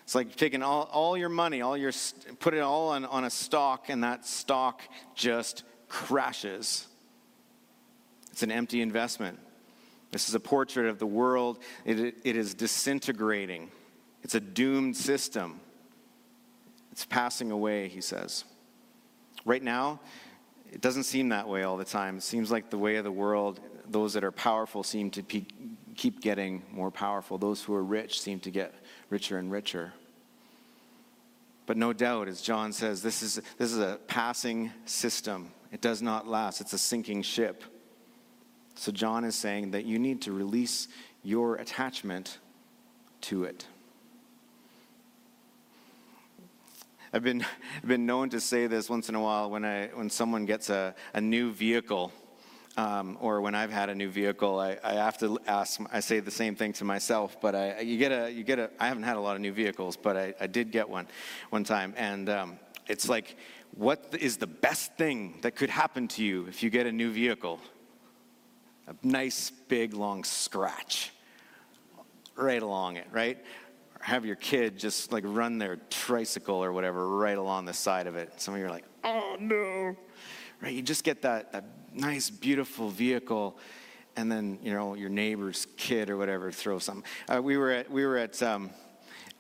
It's 0.04 0.14
like 0.14 0.36
taking 0.36 0.62
all, 0.62 0.90
all 0.92 1.16
your 1.16 1.30
money, 1.30 1.62
all 1.62 1.78
your, 1.78 1.94
put 2.40 2.54
it 2.54 2.60
all 2.60 2.90
on, 2.90 3.06
on 3.06 3.24
a 3.24 3.30
stock, 3.30 3.88
and 3.88 4.04
that 4.04 4.26
stock 4.26 4.82
just 5.16 5.64
crashes. 5.88 6.88
It's 8.34 8.44
an 8.44 8.52
empty 8.52 8.82
investment. 8.82 9.40
This 10.12 10.28
is 10.28 10.36
a 10.36 10.40
portrait 10.42 10.88
of 10.88 11.00
the 11.00 11.08
world. 11.08 11.60
It, 11.86 12.16
it 12.26 12.36
is 12.36 12.54
disintegrating. 12.54 13.72
It's 14.22 14.36
a 14.36 14.42
doomed 14.42 14.98
system. 14.98 15.62
It's 16.92 17.06
passing 17.06 17.52
away, 17.52 17.88
he 17.88 18.02
says. 18.02 18.44
Right 19.46 19.64
now, 19.64 20.02
it 20.76 20.82
doesn't 20.82 21.04
seem 21.04 21.30
that 21.30 21.48
way 21.48 21.64
all 21.64 21.78
the 21.78 21.86
time. 21.86 22.18
It 22.18 22.24
seems 22.24 22.52
like 22.52 22.70
the 22.70 22.78
way 22.78 22.98
of 22.98 23.06
the 23.06 23.12
world, 23.12 23.62
those 23.90 24.12
that 24.14 24.26
are 24.26 24.32
powerful 24.32 24.84
seem 24.84 25.10
to 25.12 25.24
pe- 25.24 25.46
keep 25.96 26.20
getting 26.20 26.64
more 26.70 26.92
powerful. 26.92 27.38
Those 27.38 27.64
who 27.64 27.74
are 27.74 27.84
rich 27.84 28.20
seem 28.20 28.42
to 28.42 28.52
get 28.52 28.76
richer 29.10 29.38
and 29.38 29.50
richer. 29.50 29.94
But 31.66 31.78
no 31.78 31.94
doubt, 31.94 32.28
as 32.28 32.42
John 32.42 32.74
says, 32.74 33.02
this 33.02 33.24
is, 33.24 33.42
this 33.58 33.72
is 33.72 33.80
a 33.80 34.00
passing 34.08 34.70
system. 34.84 35.50
It 35.72 35.80
does 35.80 36.02
not 36.02 36.28
last, 36.28 36.60
it's 36.60 36.74
a 36.74 36.78
sinking 36.78 37.22
ship. 37.22 37.64
So, 38.76 38.92
John 38.92 39.24
is 39.24 39.36
saying 39.36 39.72
that 39.72 39.86
you 39.86 39.98
need 39.98 40.24
to 40.24 40.34
release 40.34 40.90
your 41.24 41.56
attachment 41.56 42.40
to 43.22 43.46
it. 43.46 43.66
I've 47.14 47.24
been, 47.24 47.46
been 47.86 48.06
known 48.06 48.30
to 48.32 48.40
say 48.40 48.68
this 48.68 48.90
once 48.90 49.10
in 49.10 49.16
a 49.16 49.22
while 49.22 49.50
when, 49.50 49.64
I, 49.64 49.88
when 49.88 50.10
someone 50.10 50.46
gets 50.46 50.70
a, 50.70 50.96
a 51.14 51.22
new 51.22 51.52
vehicle, 51.52 52.12
um, 52.78 53.18
or 53.22 53.42
when 53.42 53.56
I've 53.56 53.72
had 53.72 53.90
a 53.90 53.96
new 53.96 54.10
vehicle, 54.10 54.60
I, 54.60 54.78
I 54.84 54.94
have 54.94 55.18
to 55.20 55.40
ask, 55.48 55.80
I 55.92 56.00
say 56.02 56.20
the 56.20 56.32
same 56.32 56.56
thing 56.56 56.74
to 56.74 56.84
myself, 56.84 57.40
but 57.40 57.56
I, 57.56 57.80
you 57.80 57.98
get 57.98 58.12
a, 58.12 58.30
you 58.32 58.44
get 58.44 58.60
a, 58.60 58.70
I 58.80 58.88
haven't 58.88 59.04
had 59.04 59.16
a 59.16 59.22
lot 59.22 59.36
of 59.36 59.42
new 59.42 59.54
vehicles, 59.54 59.96
but 59.96 60.18
I, 60.18 60.34
I 60.42 60.48
did 60.48 60.72
get 60.72 60.90
one 60.90 61.08
one 61.52 61.64
time. 61.64 61.94
And 61.96 62.28
um, 62.28 62.60
it's 62.88 63.08
like, 63.08 63.38
what 63.76 64.16
is 64.20 64.38
the 64.38 64.48
best 64.48 64.96
thing 64.96 65.40
that 65.42 65.56
could 65.56 65.70
happen 65.70 66.08
to 66.10 66.24
you 66.24 66.48
if 66.48 66.64
you 66.64 66.70
get 66.70 66.86
a 66.86 66.92
new 66.92 67.12
vehicle? 67.12 67.60
A 68.88 68.96
nice, 69.04 69.52
big, 69.68 69.94
long 69.94 70.24
scratch 70.24 71.12
right 72.36 72.62
along 72.62 72.98
it, 72.98 73.08
right? 73.12 73.38
Have 74.06 74.24
your 74.24 74.36
kid 74.36 74.78
just 74.78 75.12
like 75.12 75.24
run 75.26 75.58
their 75.58 75.78
tricycle 75.90 76.64
or 76.64 76.72
whatever 76.72 77.10
right 77.18 77.40
along 77.40 77.66
the 77.66 77.74
side 77.74 78.06
of 78.06 78.16
it. 78.16 78.32
Some 78.40 78.54
of 78.54 78.60
you 78.60 78.68
are 78.68 78.70
like, 78.70 78.86
oh 79.04 79.36
no. 79.40 79.96
Right? 80.62 80.74
You 80.74 80.84
just 80.84 81.04
get 81.04 81.24
that, 81.24 81.52
that 81.54 81.66
nice, 81.92 82.30
beautiful 82.30 82.92
vehicle, 82.92 83.58
and 84.16 84.32
then 84.32 84.60
you 84.62 84.72
know 84.72 84.94
your 84.94 85.10
neighbor's 85.10 85.66
kid 85.76 86.12
or 86.12 86.18
whatever 86.18 86.52
throw 86.52 86.78
something. 86.78 87.04
Uh, 87.28 87.42
we 87.42 87.58
were 87.58 87.72
at 87.72 87.90
we 87.90 88.06
were 88.06 88.18
at 88.18 88.44
um, 88.44 88.70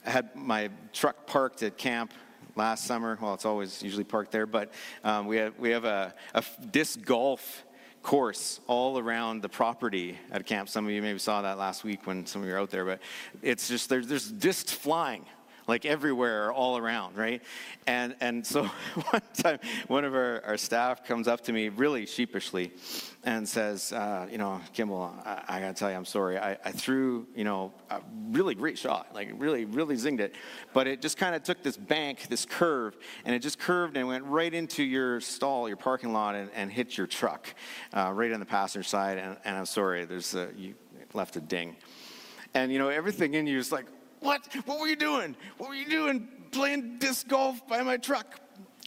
I 0.03 0.09
had 0.09 0.35
my 0.35 0.71
truck 0.93 1.27
parked 1.27 1.61
at 1.61 1.77
camp 1.77 2.11
last 2.55 2.85
summer. 2.85 3.19
Well, 3.21 3.35
it's 3.35 3.45
always 3.45 3.83
usually 3.83 4.03
parked 4.03 4.31
there, 4.31 4.47
but 4.47 4.73
um, 5.03 5.27
we 5.27 5.37
have 5.37 5.53
we 5.59 5.69
have 5.69 5.85
a, 5.85 6.11
a 6.33 6.43
disc 6.71 7.03
golf 7.03 7.63
course 8.05 8.59
all 8.67 8.99
around 8.99 9.41
the 9.41 9.49
property 9.49 10.15
at 10.31 10.45
camp. 10.45 10.69
Some 10.69 10.85
of 10.85 10.91
you 10.91 11.01
maybe 11.01 11.17
saw 11.17 11.41
that 11.41 11.57
last 11.57 11.83
week 11.83 12.05
when 12.05 12.25
some 12.27 12.43
of 12.43 12.47
you 12.47 12.53
were 12.53 12.59
out 12.59 12.69
there, 12.69 12.85
but 12.85 12.99
it's 13.41 13.67
just 13.67 13.89
there's, 13.89 14.07
there's 14.07 14.31
discs 14.31 14.71
flying 14.71 15.25
like 15.67 15.85
everywhere, 15.85 16.51
all 16.51 16.77
around, 16.77 17.17
right? 17.17 17.41
And, 17.87 18.15
and 18.21 18.45
so 18.45 18.63
one 19.09 19.21
time, 19.33 19.59
one 19.87 20.05
of 20.05 20.13
our, 20.13 20.43
our 20.45 20.57
staff 20.57 21.05
comes 21.05 21.27
up 21.27 21.41
to 21.41 21.53
me 21.53 21.69
really 21.69 22.05
sheepishly 22.05 22.71
and 23.23 23.47
says, 23.47 23.91
uh, 23.91 24.27
you 24.31 24.37
know, 24.37 24.61
Kimbal, 24.75 25.11
I, 25.25 25.43
I, 25.47 25.59
gotta 25.59 25.73
tell 25.73 25.89
you, 25.89 25.95
I'm 25.95 26.05
sorry. 26.05 26.37
I, 26.37 26.57
I, 26.63 26.71
threw, 26.71 27.25
you 27.35 27.43
know, 27.43 27.73
a 27.89 28.01
really 28.29 28.53
great 28.53 28.77
shot, 28.77 29.13
like 29.15 29.29
really, 29.37 29.65
really 29.65 29.95
zinged 29.95 30.19
it, 30.19 30.35
but 30.73 30.85
it 30.85 31.01
just 31.01 31.17
kind 31.17 31.35
of 31.35 31.41
took 31.41 31.63
this 31.63 31.77
bank, 31.77 32.27
this 32.29 32.45
curve, 32.45 32.95
and 33.25 33.33
it 33.33 33.39
just 33.39 33.57
curved 33.57 33.97
and 33.97 34.07
went 34.07 34.23
right 34.25 34.53
into 34.53 34.83
your 34.83 35.19
stall, 35.21 35.67
your 35.67 35.77
parking 35.77 36.13
lot, 36.13 36.35
and, 36.35 36.51
and 36.53 36.71
hit 36.71 36.97
your 36.97 37.07
truck, 37.07 37.53
uh, 37.93 38.11
right 38.13 38.31
on 38.31 38.39
the 38.39 38.45
passenger 38.45 38.83
side. 38.83 39.17
And, 39.17 39.37
and 39.43 39.57
I'm 39.57 39.65
sorry, 39.65 40.05
there's 40.05 40.35
a, 40.35 40.49
you 40.55 40.75
left 41.13 41.35
a 41.35 41.41
ding. 41.41 41.75
And 42.53 42.71
you 42.71 42.77
know, 42.77 42.89
everything 42.89 43.33
in 43.33 43.47
you 43.47 43.57
is 43.57 43.71
like, 43.71 43.85
what? 44.19 44.47
What 44.65 44.79
were 44.79 44.87
you 44.87 44.95
doing? 44.95 45.35
What 45.57 45.69
were 45.69 45.75
you 45.75 45.89
doing 45.89 46.27
playing 46.51 46.97
disc 46.99 47.27
golf 47.27 47.67
by 47.67 47.81
my 47.83 47.97
truck? 47.97 48.39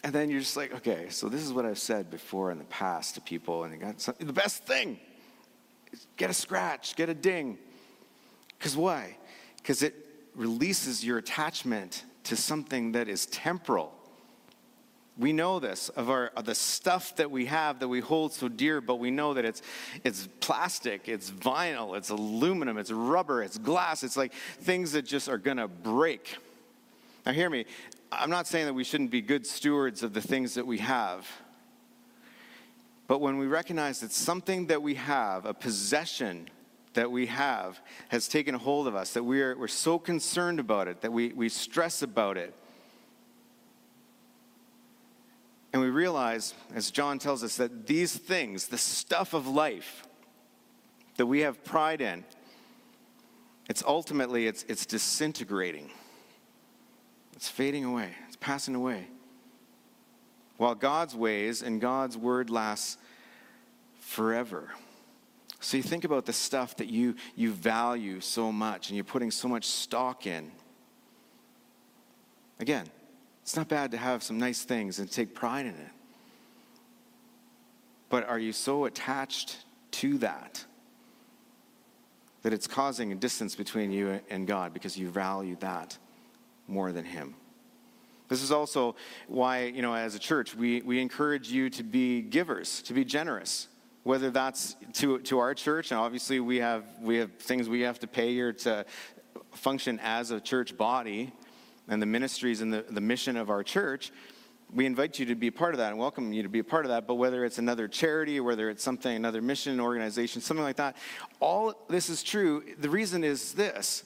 And 0.04 0.12
then 0.12 0.30
you're 0.30 0.40
just 0.40 0.56
like, 0.56 0.72
okay, 0.74 1.08
so 1.10 1.28
this 1.28 1.42
is 1.42 1.52
what 1.52 1.66
I've 1.66 1.78
said 1.78 2.10
before 2.10 2.52
in 2.52 2.58
the 2.58 2.64
past 2.64 3.16
to 3.16 3.20
people, 3.20 3.64
and 3.64 3.80
got 3.80 4.00
some, 4.00 4.14
the 4.18 4.32
best 4.32 4.64
thing 4.64 4.98
is 5.92 6.06
get 6.16 6.30
a 6.30 6.34
scratch, 6.34 6.94
get 6.94 7.08
a 7.08 7.14
ding. 7.14 7.58
Because 8.58 8.76
why? 8.76 9.16
Because 9.56 9.82
it 9.82 9.94
releases 10.34 11.04
your 11.04 11.18
attachment 11.18 12.04
to 12.24 12.36
something 12.36 12.92
that 12.92 13.08
is 13.08 13.26
temporal. 13.26 13.92
We 15.18 15.32
know 15.32 15.58
this 15.58 15.88
of, 15.90 16.10
our, 16.10 16.30
of 16.36 16.44
the 16.44 16.54
stuff 16.54 17.16
that 17.16 17.30
we 17.30 17.46
have 17.46 17.80
that 17.80 17.88
we 17.88 17.98
hold 17.98 18.32
so 18.32 18.48
dear, 18.48 18.80
but 18.80 18.96
we 18.96 19.10
know 19.10 19.34
that 19.34 19.44
it's, 19.44 19.62
it's 20.04 20.28
plastic, 20.38 21.08
it's 21.08 21.28
vinyl, 21.28 21.96
it's 21.96 22.10
aluminum, 22.10 22.78
it's 22.78 22.92
rubber, 22.92 23.42
it's 23.42 23.58
glass. 23.58 24.04
It's 24.04 24.16
like 24.16 24.32
things 24.32 24.92
that 24.92 25.02
just 25.02 25.28
are 25.28 25.38
to 25.38 25.66
break. 25.66 26.36
Now, 27.26 27.32
hear 27.32 27.50
me. 27.50 27.66
I'm 28.12 28.30
not 28.30 28.46
saying 28.46 28.66
that 28.66 28.74
we 28.74 28.84
shouldn't 28.84 29.10
be 29.10 29.20
good 29.20 29.46
stewards 29.46 30.02
of 30.02 30.14
the 30.14 30.20
things 30.20 30.54
that 30.54 30.66
we 30.66 30.78
have. 30.78 31.28
But 33.08 33.20
when 33.20 33.38
we 33.38 33.46
recognize 33.46 34.00
that 34.00 34.12
something 34.12 34.66
that 34.66 34.82
we 34.82 34.94
have, 34.94 35.46
a 35.46 35.54
possession 35.54 36.48
that 36.94 37.10
we 37.10 37.26
have, 37.26 37.80
has 38.08 38.28
taken 38.28 38.54
hold 38.54 38.86
of 38.86 38.94
us, 38.94 39.14
that 39.14 39.24
we're, 39.24 39.58
we're 39.58 39.66
so 39.66 39.98
concerned 39.98 40.60
about 40.60 40.88
it, 40.88 41.00
that 41.00 41.12
we, 41.12 41.32
we 41.32 41.48
stress 41.48 42.02
about 42.02 42.36
it, 42.36 42.54
And 45.72 45.82
we 45.82 45.90
realize, 45.90 46.54
as 46.74 46.90
John 46.90 47.18
tells 47.18 47.44
us, 47.44 47.56
that 47.56 47.86
these 47.86 48.16
things, 48.16 48.68
the 48.68 48.78
stuff 48.78 49.34
of 49.34 49.46
life 49.46 50.06
that 51.16 51.26
we 51.26 51.40
have 51.40 51.62
pride 51.62 52.00
in, 52.00 52.24
it's 53.68 53.82
ultimately 53.86 54.46
it's, 54.46 54.64
it's 54.68 54.86
disintegrating. 54.86 55.90
It's 57.34 57.48
fading 57.48 57.84
away. 57.84 58.10
It's 58.26 58.36
passing 58.36 58.74
away. 58.74 59.08
While 60.56 60.74
God's 60.74 61.14
ways 61.14 61.62
and 61.62 61.80
God's 61.80 62.16
word 62.16 62.50
lasts 62.50 62.96
forever. 64.00 64.70
So 65.60 65.76
you 65.76 65.82
think 65.82 66.04
about 66.04 66.24
the 66.24 66.32
stuff 66.32 66.76
that 66.76 66.88
you, 66.88 67.14
you 67.36 67.52
value 67.52 68.20
so 68.20 68.50
much 68.50 68.88
and 68.88 68.96
you're 68.96 69.04
putting 69.04 69.30
so 69.30 69.48
much 69.48 69.66
stock 69.66 70.26
in. 70.26 70.50
Again, 72.58 72.86
it's 73.48 73.56
not 73.56 73.66
bad 73.66 73.92
to 73.92 73.96
have 73.96 74.22
some 74.22 74.36
nice 74.36 74.62
things 74.62 74.98
and 74.98 75.10
take 75.10 75.34
pride 75.34 75.64
in 75.64 75.72
it. 75.72 75.90
But 78.10 78.28
are 78.28 78.38
you 78.38 78.52
so 78.52 78.84
attached 78.84 79.64
to 79.92 80.18
that 80.18 80.62
that 82.42 82.52
it's 82.52 82.66
causing 82.66 83.10
a 83.10 83.14
distance 83.14 83.54
between 83.54 83.90
you 83.90 84.20
and 84.28 84.46
God 84.46 84.74
because 84.74 84.98
you 84.98 85.08
value 85.08 85.56
that 85.60 85.96
more 86.66 86.92
than 86.92 87.06
Him? 87.06 87.36
This 88.28 88.42
is 88.42 88.52
also 88.52 88.96
why, 89.28 89.64
you 89.64 89.80
know, 89.80 89.94
as 89.94 90.14
a 90.14 90.18
church, 90.18 90.54
we, 90.54 90.82
we 90.82 91.00
encourage 91.00 91.48
you 91.48 91.70
to 91.70 91.82
be 91.82 92.20
givers, 92.20 92.82
to 92.82 92.92
be 92.92 93.02
generous. 93.02 93.68
Whether 94.02 94.28
that's 94.28 94.76
to, 94.92 95.20
to 95.20 95.38
our 95.38 95.54
church, 95.54 95.90
and 95.90 95.98
obviously 95.98 96.38
we 96.38 96.58
have, 96.58 96.84
we 97.00 97.16
have 97.16 97.32
things 97.36 97.66
we 97.66 97.80
have 97.80 97.98
to 98.00 98.06
pay 98.06 98.34
here 98.34 98.52
to 98.52 98.84
function 99.52 99.98
as 100.02 100.32
a 100.32 100.38
church 100.38 100.76
body, 100.76 101.32
and 101.88 102.00
the 102.00 102.06
ministries 102.06 102.60
and 102.60 102.72
the, 102.72 102.84
the 102.88 103.00
mission 103.00 103.36
of 103.36 103.50
our 103.50 103.62
church, 103.62 104.12
we 104.72 104.84
invite 104.84 105.18
you 105.18 105.26
to 105.26 105.34
be 105.34 105.46
a 105.46 105.52
part 105.52 105.72
of 105.72 105.78
that 105.78 105.90
and 105.90 105.98
welcome 105.98 106.32
you 106.32 106.42
to 106.42 106.48
be 106.48 106.58
a 106.58 106.64
part 106.64 106.84
of 106.84 106.90
that. 106.90 107.06
But 107.06 107.14
whether 107.14 107.44
it's 107.44 107.58
another 107.58 107.88
charity 107.88 108.38
whether 108.40 108.68
it's 108.68 108.82
something, 108.82 109.14
another 109.14 109.40
mission 109.40 109.80
organization, 109.80 110.42
something 110.42 110.64
like 110.64 110.76
that, 110.76 110.96
all 111.40 111.74
this 111.88 112.10
is 112.10 112.22
true. 112.22 112.62
The 112.78 112.90
reason 112.90 113.24
is 113.24 113.54
this 113.54 114.04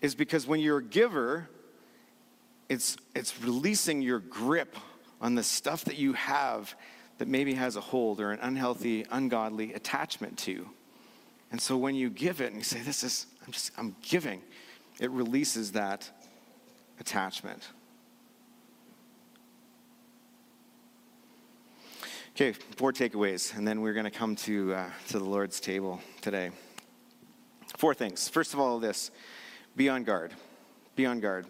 is 0.00 0.14
because 0.14 0.46
when 0.46 0.60
you're 0.60 0.78
a 0.78 0.84
giver, 0.84 1.48
it's, 2.68 2.96
it's 3.14 3.42
releasing 3.42 4.02
your 4.02 4.20
grip 4.20 4.76
on 5.20 5.34
the 5.34 5.42
stuff 5.42 5.84
that 5.86 5.96
you 5.96 6.12
have 6.12 6.74
that 7.18 7.28
maybe 7.28 7.54
has 7.54 7.76
a 7.76 7.80
hold 7.80 8.20
or 8.20 8.30
an 8.30 8.38
unhealthy, 8.42 9.06
ungodly 9.10 9.72
attachment 9.72 10.38
to. 10.38 10.68
And 11.50 11.60
so 11.60 11.76
when 11.76 11.94
you 11.94 12.10
give 12.10 12.40
it 12.40 12.48
and 12.48 12.56
you 12.56 12.62
say, 12.62 12.80
This 12.80 13.02
is, 13.02 13.26
I'm 13.44 13.52
just, 13.52 13.72
I'm 13.78 13.96
giving, 14.02 14.42
it 15.00 15.10
releases 15.10 15.72
that 15.72 16.10
attachment. 17.00 17.68
Okay, 22.34 22.52
four 22.76 22.92
takeaways, 22.92 23.56
and 23.56 23.66
then 23.66 23.80
we're 23.80 23.94
going 23.94 24.04
to 24.04 24.10
come 24.10 24.36
to, 24.36 24.74
uh, 24.74 24.90
to 25.08 25.18
the 25.18 25.24
Lord's 25.24 25.58
table 25.58 26.00
today. 26.20 26.50
Four 27.78 27.94
things. 27.94 28.28
First 28.28 28.52
of 28.52 28.60
all, 28.60 28.78
this 28.78 29.10
be 29.74 29.88
on 29.88 30.04
guard. 30.04 30.32
Be 30.96 31.06
on 31.06 31.20
guard. 31.20 31.46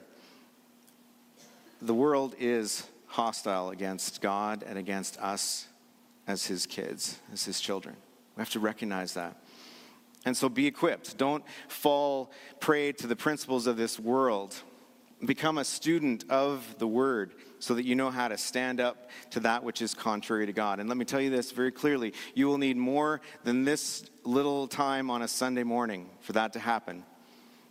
The 1.83 1.95
world 1.95 2.35
is 2.39 2.87
hostile 3.07 3.71
against 3.71 4.21
God 4.21 4.65
and 4.67 4.79
against 4.79 5.19
us 5.21 5.67
as 6.27 6.47
his 6.47 6.67
kids, 6.67 7.19
as 7.33 7.45
his 7.45 7.61
children. 7.61 7.97
We 8.37 8.41
have 8.41 8.51
to 8.51 8.61
recognize 8.61 9.15
that. 9.15 9.37
And 10.25 10.37
so 10.37 10.49
be 10.49 10.67
equipped. 10.67 11.17
Don't 11.17 11.45
fall 11.69 12.31
prey 12.61 12.93
to 12.93 13.07
the 13.07 13.17
principles 13.17 13.67
of 13.67 13.77
this 13.77 13.99
world 13.99 14.55
Become 15.25 15.59
a 15.59 15.65
student 15.65 16.25
of 16.29 16.79
the 16.79 16.87
word 16.87 17.33
so 17.59 17.75
that 17.75 17.87
you 17.87 17.95
know 17.95 18.11
how 18.11 18.29
to 18.29 18.37
stand 18.37 18.81
up 18.81 19.09
to 19.31 19.41
that 19.41 19.65
which 19.65 19.81
is 19.81 19.95
contrary 19.95 20.45
to 20.45 20.53
God. 20.53 20.79
And 20.79 20.89
let 20.91 20.99
me 20.99 21.07
tell 21.07 21.21
you 21.21 21.31
this 21.31 21.53
very 21.53 21.73
clearly 21.73 22.13
you 22.35 22.47
will 22.47 22.59
need 22.59 22.77
more 22.77 23.23
than 23.43 23.65
this 23.65 24.05
little 24.25 24.69
time 24.69 25.11
on 25.11 25.23
a 25.23 25.29
Sunday 25.29 25.63
morning 25.63 26.11
for 26.21 26.35
that 26.35 26.53
to 26.53 26.59
happen. 26.59 27.03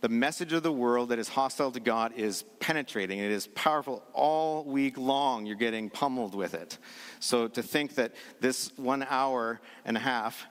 The 0.00 0.08
message 0.08 0.52
of 0.52 0.62
the 0.62 0.72
world 0.72 1.08
that 1.08 1.18
is 1.18 1.28
hostile 1.28 1.72
to 1.72 1.80
God 1.80 2.12
is 2.16 2.44
penetrating. 2.60 3.18
It 3.18 3.30
is 3.30 3.46
powerful 3.48 4.02
all 4.12 4.64
week 4.64 4.98
long. 4.98 5.46
You're 5.46 5.56
getting 5.56 5.88
pummeled 5.88 6.34
with 6.34 6.54
it. 6.54 6.78
So 7.20 7.48
to 7.48 7.62
think 7.62 7.94
that 7.94 8.14
this 8.40 8.70
one 8.76 9.06
hour 9.08 9.60
and 9.84 9.96
a 9.96 10.00
half 10.00 10.46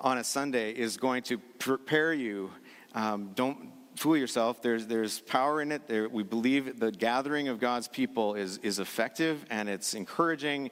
on 0.00 0.18
a 0.18 0.24
Sunday 0.24 0.72
is 0.72 0.96
going 0.96 1.22
to 1.24 1.38
prepare 1.38 2.12
you, 2.12 2.50
um, 2.94 3.30
don't 3.34 3.70
fool 3.96 4.16
yourself. 4.16 4.62
There's, 4.62 4.86
there's 4.86 5.20
power 5.20 5.60
in 5.60 5.72
it. 5.72 5.86
There, 5.86 6.08
we 6.08 6.22
believe 6.22 6.78
the 6.78 6.90
gathering 6.90 7.48
of 7.48 7.60
God's 7.60 7.88
people 7.88 8.34
is, 8.34 8.58
is 8.58 8.78
effective 8.78 9.44
and 9.50 9.68
it's 9.68 9.94
encouraging. 9.94 10.70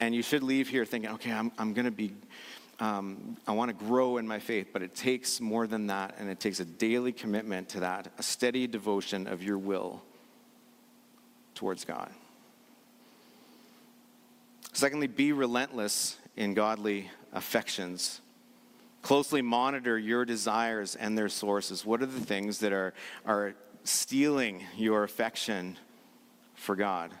And 0.00 0.14
you 0.14 0.22
should 0.22 0.42
leave 0.42 0.68
here 0.68 0.84
thinking, 0.84 1.10
okay, 1.12 1.32
I'm, 1.32 1.52
I'm 1.58 1.74
going 1.74 1.86
to 1.86 1.90
be 1.90 2.12
um, 2.80 3.36
I 3.46 3.52
want 3.52 3.68
to 3.68 3.84
grow 3.84 4.16
in 4.16 4.26
my 4.26 4.38
faith, 4.38 4.68
but 4.72 4.82
it 4.82 4.94
takes 4.94 5.38
more 5.38 5.66
than 5.66 5.88
that, 5.88 6.14
and 6.18 6.30
it 6.30 6.40
takes 6.40 6.60
a 6.60 6.64
daily 6.64 7.12
commitment 7.12 7.68
to 7.70 7.80
that, 7.80 8.08
a 8.18 8.22
steady 8.22 8.66
devotion 8.66 9.26
of 9.26 9.42
your 9.42 9.58
will 9.58 10.02
towards 11.54 11.84
God. 11.84 12.10
Secondly, 14.72 15.08
be 15.08 15.32
relentless 15.32 16.16
in 16.36 16.54
godly 16.54 17.10
affections. 17.34 18.22
Closely 19.02 19.42
monitor 19.42 19.98
your 19.98 20.24
desires 20.24 20.94
and 20.94 21.16
their 21.16 21.28
sources. 21.28 21.84
What 21.84 22.02
are 22.02 22.06
the 22.06 22.20
things 22.20 22.58
that 22.58 22.72
are, 22.72 22.92
are 23.24 23.54
stealing 23.84 24.64
your 24.76 25.04
affection 25.04 25.78
for 26.54 26.76
God? 26.76 27.12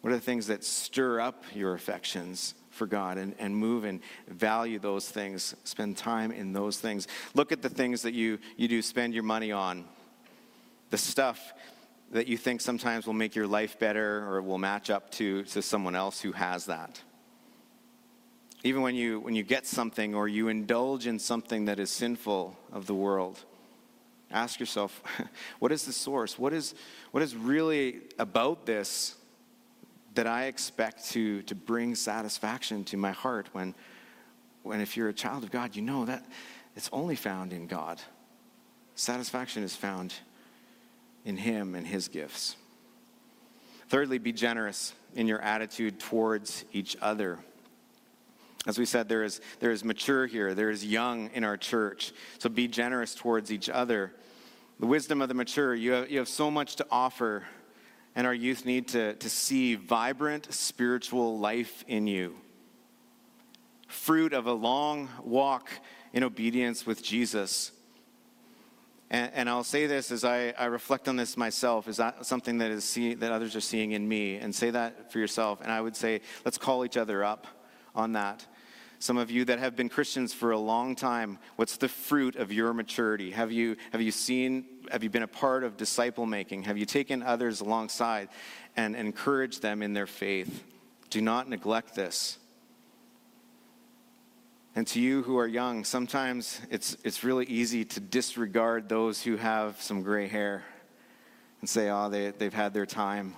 What 0.00 0.12
are 0.12 0.16
the 0.16 0.22
things 0.22 0.48
that 0.48 0.64
stir 0.64 1.20
up 1.20 1.44
your 1.54 1.74
affections 1.74 2.54
for 2.70 2.86
God 2.86 3.18
and, 3.18 3.34
and 3.38 3.56
move 3.56 3.84
and 3.84 4.00
value 4.28 4.78
those 4.78 5.08
things? 5.08 5.54
Spend 5.64 5.96
time 5.96 6.32
in 6.32 6.52
those 6.52 6.78
things. 6.78 7.08
Look 7.34 7.52
at 7.52 7.62
the 7.62 7.68
things 7.68 8.02
that 8.02 8.14
you, 8.14 8.38
you 8.56 8.68
do 8.68 8.82
spend 8.82 9.14
your 9.14 9.22
money 9.22 9.52
on. 9.52 9.84
The 10.90 10.98
stuff 10.98 11.52
that 12.12 12.28
you 12.28 12.36
think 12.36 12.60
sometimes 12.60 13.06
will 13.06 13.14
make 13.14 13.34
your 13.34 13.46
life 13.46 13.78
better 13.78 14.24
or 14.28 14.42
will 14.42 14.58
match 14.58 14.90
up 14.90 15.10
to, 15.12 15.42
to 15.44 15.62
someone 15.62 15.96
else 15.96 16.20
who 16.20 16.32
has 16.32 16.66
that. 16.66 17.00
Even 18.64 18.82
when 18.82 18.94
you, 18.94 19.20
when 19.20 19.34
you 19.34 19.42
get 19.42 19.66
something 19.66 20.14
or 20.14 20.28
you 20.28 20.48
indulge 20.48 21.06
in 21.06 21.18
something 21.18 21.66
that 21.66 21.78
is 21.78 21.90
sinful 21.90 22.56
of 22.72 22.86
the 22.86 22.94
world, 22.94 23.44
ask 24.30 24.58
yourself 24.58 25.02
what 25.58 25.72
is 25.72 25.84
the 25.84 25.92
source? 25.92 26.38
What 26.38 26.52
is, 26.52 26.74
what 27.12 27.22
is 27.22 27.36
really 27.36 28.00
about 28.18 28.66
this 28.66 29.16
that 30.14 30.26
I 30.26 30.44
expect 30.44 31.10
to, 31.10 31.42
to 31.42 31.54
bring 31.54 31.94
satisfaction 31.94 32.84
to 32.84 32.96
my 32.96 33.12
heart 33.12 33.48
when, 33.52 33.74
when, 34.62 34.80
if 34.80 34.96
you're 34.96 35.10
a 35.10 35.14
child 35.14 35.44
of 35.44 35.50
God, 35.50 35.76
you 35.76 35.82
know 35.82 36.06
that 36.06 36.24
it's 36.74 36.88
only 36.92 37.16
found 37.16 37.52
in 37.52 37.66
God. 37.66 38.00
Satisfaction 38.94 39.62
is 39.62 39.76
found 39.76 40.14
in 41.26 41.36
Him 41.36 41.74
and 41.74 41.86
His 41.86 42.08
gifts. 42.08 42.56
Thirdly, 43.88 44.18
be 44.18 44.32
generous 44.32 44.94
in 45.14 45.28
your 45.28 45.40
attitude 45.40 46.00
towards 46.00 46.64
each 46.72 46.96
other. 47.00 47.38
As 48.66 48.78
we 48.78 48.84
said, 48.84 49.08
there 49.08 49.22
is, 49.22 49.40
there 49.60 49.70
is 49.70 49.84
mature 49.84 50.26
here, 50.26 50.52
there 50.54 50.70
is 50.70 50.84
young 50.84 51.30
in 51.34 51.44
our 51.44 51.56
church. 51.56 52.12
So 52.38 52.48
be 52.48 52.66
generous 52.66 53.14
towards 53.14 53.52
each 53.52 53.68
other. 53.70 54.12
The 54.80 54.86
wisdom 54.86 55.22
of 55.22 55.28
the 55.28 55.34
mature, 55.34 55.74
you 55.74 55.92
have, 55.92 56.10
you 56.10 56.18
have 56.18 56.28
so 56.28 56.50
much 56.50 56.76
to 56.76 56.86
offer, 56.90 57.44
and 58.16 58.26
our 58.26 58.34
youth 58.34 58.66
need 58.66 58.88
to, 58.88 59.14
to 59.14 59.30
see 59.30 59.76
vibrant 59.76 60.52
spiritual 60.52 61.38
life 61.38 61.84
in 61.86 62.06
you. 62.06 62.36
Fruit 63.86 64.32
of 64.32 64.46
a 64.46 64.52
long 64.52 65.08
walk 65.22 65.70
in 66.12 66.24
obedience 66.24 66.84
with 66.84 67.02
Jesus. 67.02 67.70
And, 69.10 69.30
and, 69.32 69.48
I'll 69.48 69.62
say 69.62 69.86
this 69.86 70.10
as 70.10 70.24
I, 70.24 70.52
I, 70.58 70.64
reflect 70.64 71.06
on 71.06 71.14
this 71.14 71.36
myself. 71.36 71.86
Is 71.86 71.98
that 71.98 72.26
something 72.26 72.58
that, 72.58 72.72
is 72.72 72.82
see, 72.82 73.14
that 73.14 73.30
others 73.30 73.54
are 73.54 73.60
seeing 73.60 73.92
in 73.92 74.08
me? 74.08 74.36
And 74.36 74.52
say 74.52 74.70
that 74.70 75.12
for 75.12 75.20
yourself. 75.20 75.60
And 75.60 75.70
I 75.70 75.80
would 75.80 75.94
say, 75.94 76.22
let's 76.44 76.58
call 76.58 76.84
each 76.84 76.96
other 76.96 77.22
up 77.22 77.46
on 77.94 78.12
that. 78.14 78.44
Some 78.98 79.18
of 79.18 79.30
you 79.30 79.44
that 79.44 79.58
have 79.58 79.76
been 79.76 79.88
Christians 79.88 80.32
for 80.32 80.52
a 80.52 80.58
long 80.58 80.94
time, 80.94 81.38
what's 81.56 81.76
the 81.76 81.88
fruit 81.88 82.36
of 82.36 82.52
your 82.52 82.72
maturity? 82.72 83.30
Have 83.30 83.52
you, 83.52 83.76
have 83.92 84.00
you 84.00 84.10
seen, 84.10 84.64
have 84.90 85.02
you 85.02 85.10
been 85.10 85.22
a 85.22 85.28
part 85.28 85.64
of 85.64 85.76
disciple 85.76 86.24
making? 86.24 86.62
Have 86.62 86.78
you 86.78 86.86
taken 86.86 87.22
others 87.22 87.60
alongside 87.60 88.28
and 88.76 88.96
encouraged 88.96 89.60
them 89.60 89.82
in 89.82 89.92
their 89.92 90.06
faith? 90.06 90.64
Do 91.10 91.20
not 91.20 91.48
neglect 91.48 91.94
this. 91.94 92.38
And 94.74 94.86
to 94.88 95.00
you 95.00 95.22
who 95.22 95.38
are 95.38 95.46
young, 95.46 95.84
sometimes 95.84 96.60
it's, 96.70 96.96
it's 97.02 97.24
really 97.24 97.46
easy 97.46 97.84
to 97.86 98.00
disregard 98.00 98.88
those 98.88 99.22
who 99.22 99.36
have 99.36 99.80
some 99.80 100.02
gray 100.02 100.28
hair 100.28 100.64
and 101.60 101.68
say, 101.68 101.88
oh, 101.90 102.10
they, 102.10 102.30
they've 102.30 102.52
had 102.52 102.74
their 102.74 102.84
time. 102.84 103.34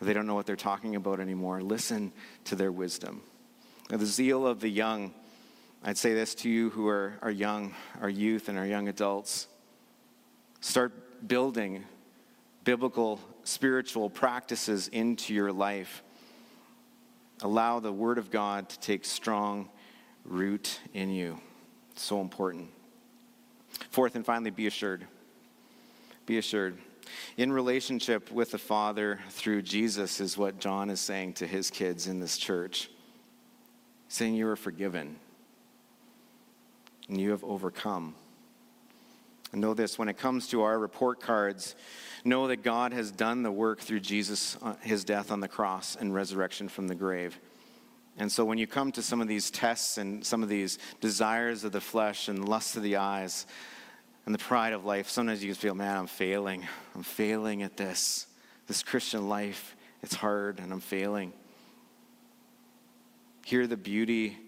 They 0.00 0.12
don't 0.12 0.26
know 0.26 0.34
what 0.34 0.46
they're 0.46 0.56
talking 0.56 0.96
about 0.96 1.20
anymore. 1.20 1.62
Listen 1.62 2.12
to 2.46 2.56
their 2.56 2.72
wisdom. 2.72 3.22
The 3.98 4.06
zeal 4.06 4.46
of 4.46 4.60
the 4.60 4.70
young, 4.70 5.12
I'd 5.84 5.98
say 5.98 6.14
this 6.14 6.34
to 6.36 6.48
you 6.48 6.70
who 6.70 6.88
are, 6.88 7.18
are 7.20 7.30
young, 7.30 7.74
our 8.00 8.08
youth, 8.08 8.48
and 8.48 8.56
our 8.56 8.64
young 8.64 8.88
adults. 8.88 9.48
Start 10.62 11.28
building 11.28 11.84
biblical, 12.64 13.20
spiritual 13.44 14.08
practices 14.08 14.88
into 14.88 15.34
your 15.34 15.52
life. 15.52 16.02
Allow 17.42 17.80
the 17.80 17.92
Word 17.92 18.16
of 18.16 18.30
God 18.30 18.70
to 18.70 18.80
take 18.80 19.04
strong 19.04 19.68
root 20.24 20.80
in 20.94 21.10
you. 21.10 21.38
It's 21.90 22.02
so 22.02 22.22
important. 22.22 22.70
Fourth 23.90 24.16
and 24.16 24.24
finally, 24.24 24.50
be 24.50 24.66
assured. 24.66 25.06
Be 26.24 26.38
assured. 26.38 26.78
In 27.36 27.52
relationship 27.52 28.32
with 28.32 28.52
the 28.52 28.58
Father 28.58 29.20
through 29.28 29.60
Jesus 29.60 30.18
is 30.18 30.38
what 30.38 30.58
John 30.58 30.88
is 30.88 31.00
saying 31.00 31.34
to 31.34 31.46
his 31.46 31.68
kids 31.68 32.06
in 32.06 32.20
this 32.20 32.38
church, 32.38 32.88
saying, 34.12 34.34
You 34.34 34.48
are 34.48 34.56
forgiven 34.56 35.16
and 37.08 37.20
you 37.20 37.30
have 37.30 37.44
overcome. 37.44 38.14
And 39.52 39.60
know 39.60 39.74
this 39.74 39.98
when 39.98 40.08
it 40.08 40.16
comes 40.16 40.48
to 40.48 40.62
our 40.62 40.78
report 40.78 41.20
cards, 41.20 41.74
know 42.24 42.48
that 42.48 42.62
God 42.62 42.92
has 42.92 43.10
done 43.10 43.42
the 43.42 43.52
work 43.52 43.80
through 43.80 44.00
Jesus, 44.00 44.56
uh, 44.62 44.74
his 44.80 45.04
death 45.04 45.30
on 45.30 45.40
the 45.40 45.48
cross 45.48 45.96
and 45.96 46.14
resurrection 46.14 46.68
from 46.68 46.88
the 46.88 46.94
grave. 46.94 47.38
And 48.16 48.30
so 48.30 48.44
when 48.44 48.58
you 48.58 48.66
come 48.66 48.92
to 48.92 49.02
some 49.02 49.20
of 49.20 49.28
these 49.28 49.50
tests 49.50 49.98
and 49.98 50.24
some 50.24 50.42
of 50.42 50.48
these 50.48 50.78
desires 51.00 51.64
of 51.64 51.72
the 51.72 51.80
flesh 51.80 52.28
and 52.28 52.48
lust 52.48 52.76
of 52.76 52.82
the 52.82 52.96
eyes 52.96 53.46
and 54.24 54.34
the 54.34 54.38
pride 54.38 54.72
of 54.72 54.84
life, 54.84 55.08
sometimes 55.08 55.42
you 55.42 55.50
just 55.50 55.60
feel, 55.60 55.74
man, 55.74 55.96
I'm 55.96 56.06
failing. 56.06 56.66
I'm 56.94 57.02
failing 57.02 57.62
at 57.62 57.76
this. 57.76 58.26
This 58.68 58.82
Christian 58.82 59.28
life, 59.28 59.76
it's 60.02 60.14
hard 60.14 60.60
and 60.60 60.72
I'm 60.72 60.80
failing. 60.80 61.32
Hear 63.44 63.66
the 63.66 63.76
beauty 63.76 64.38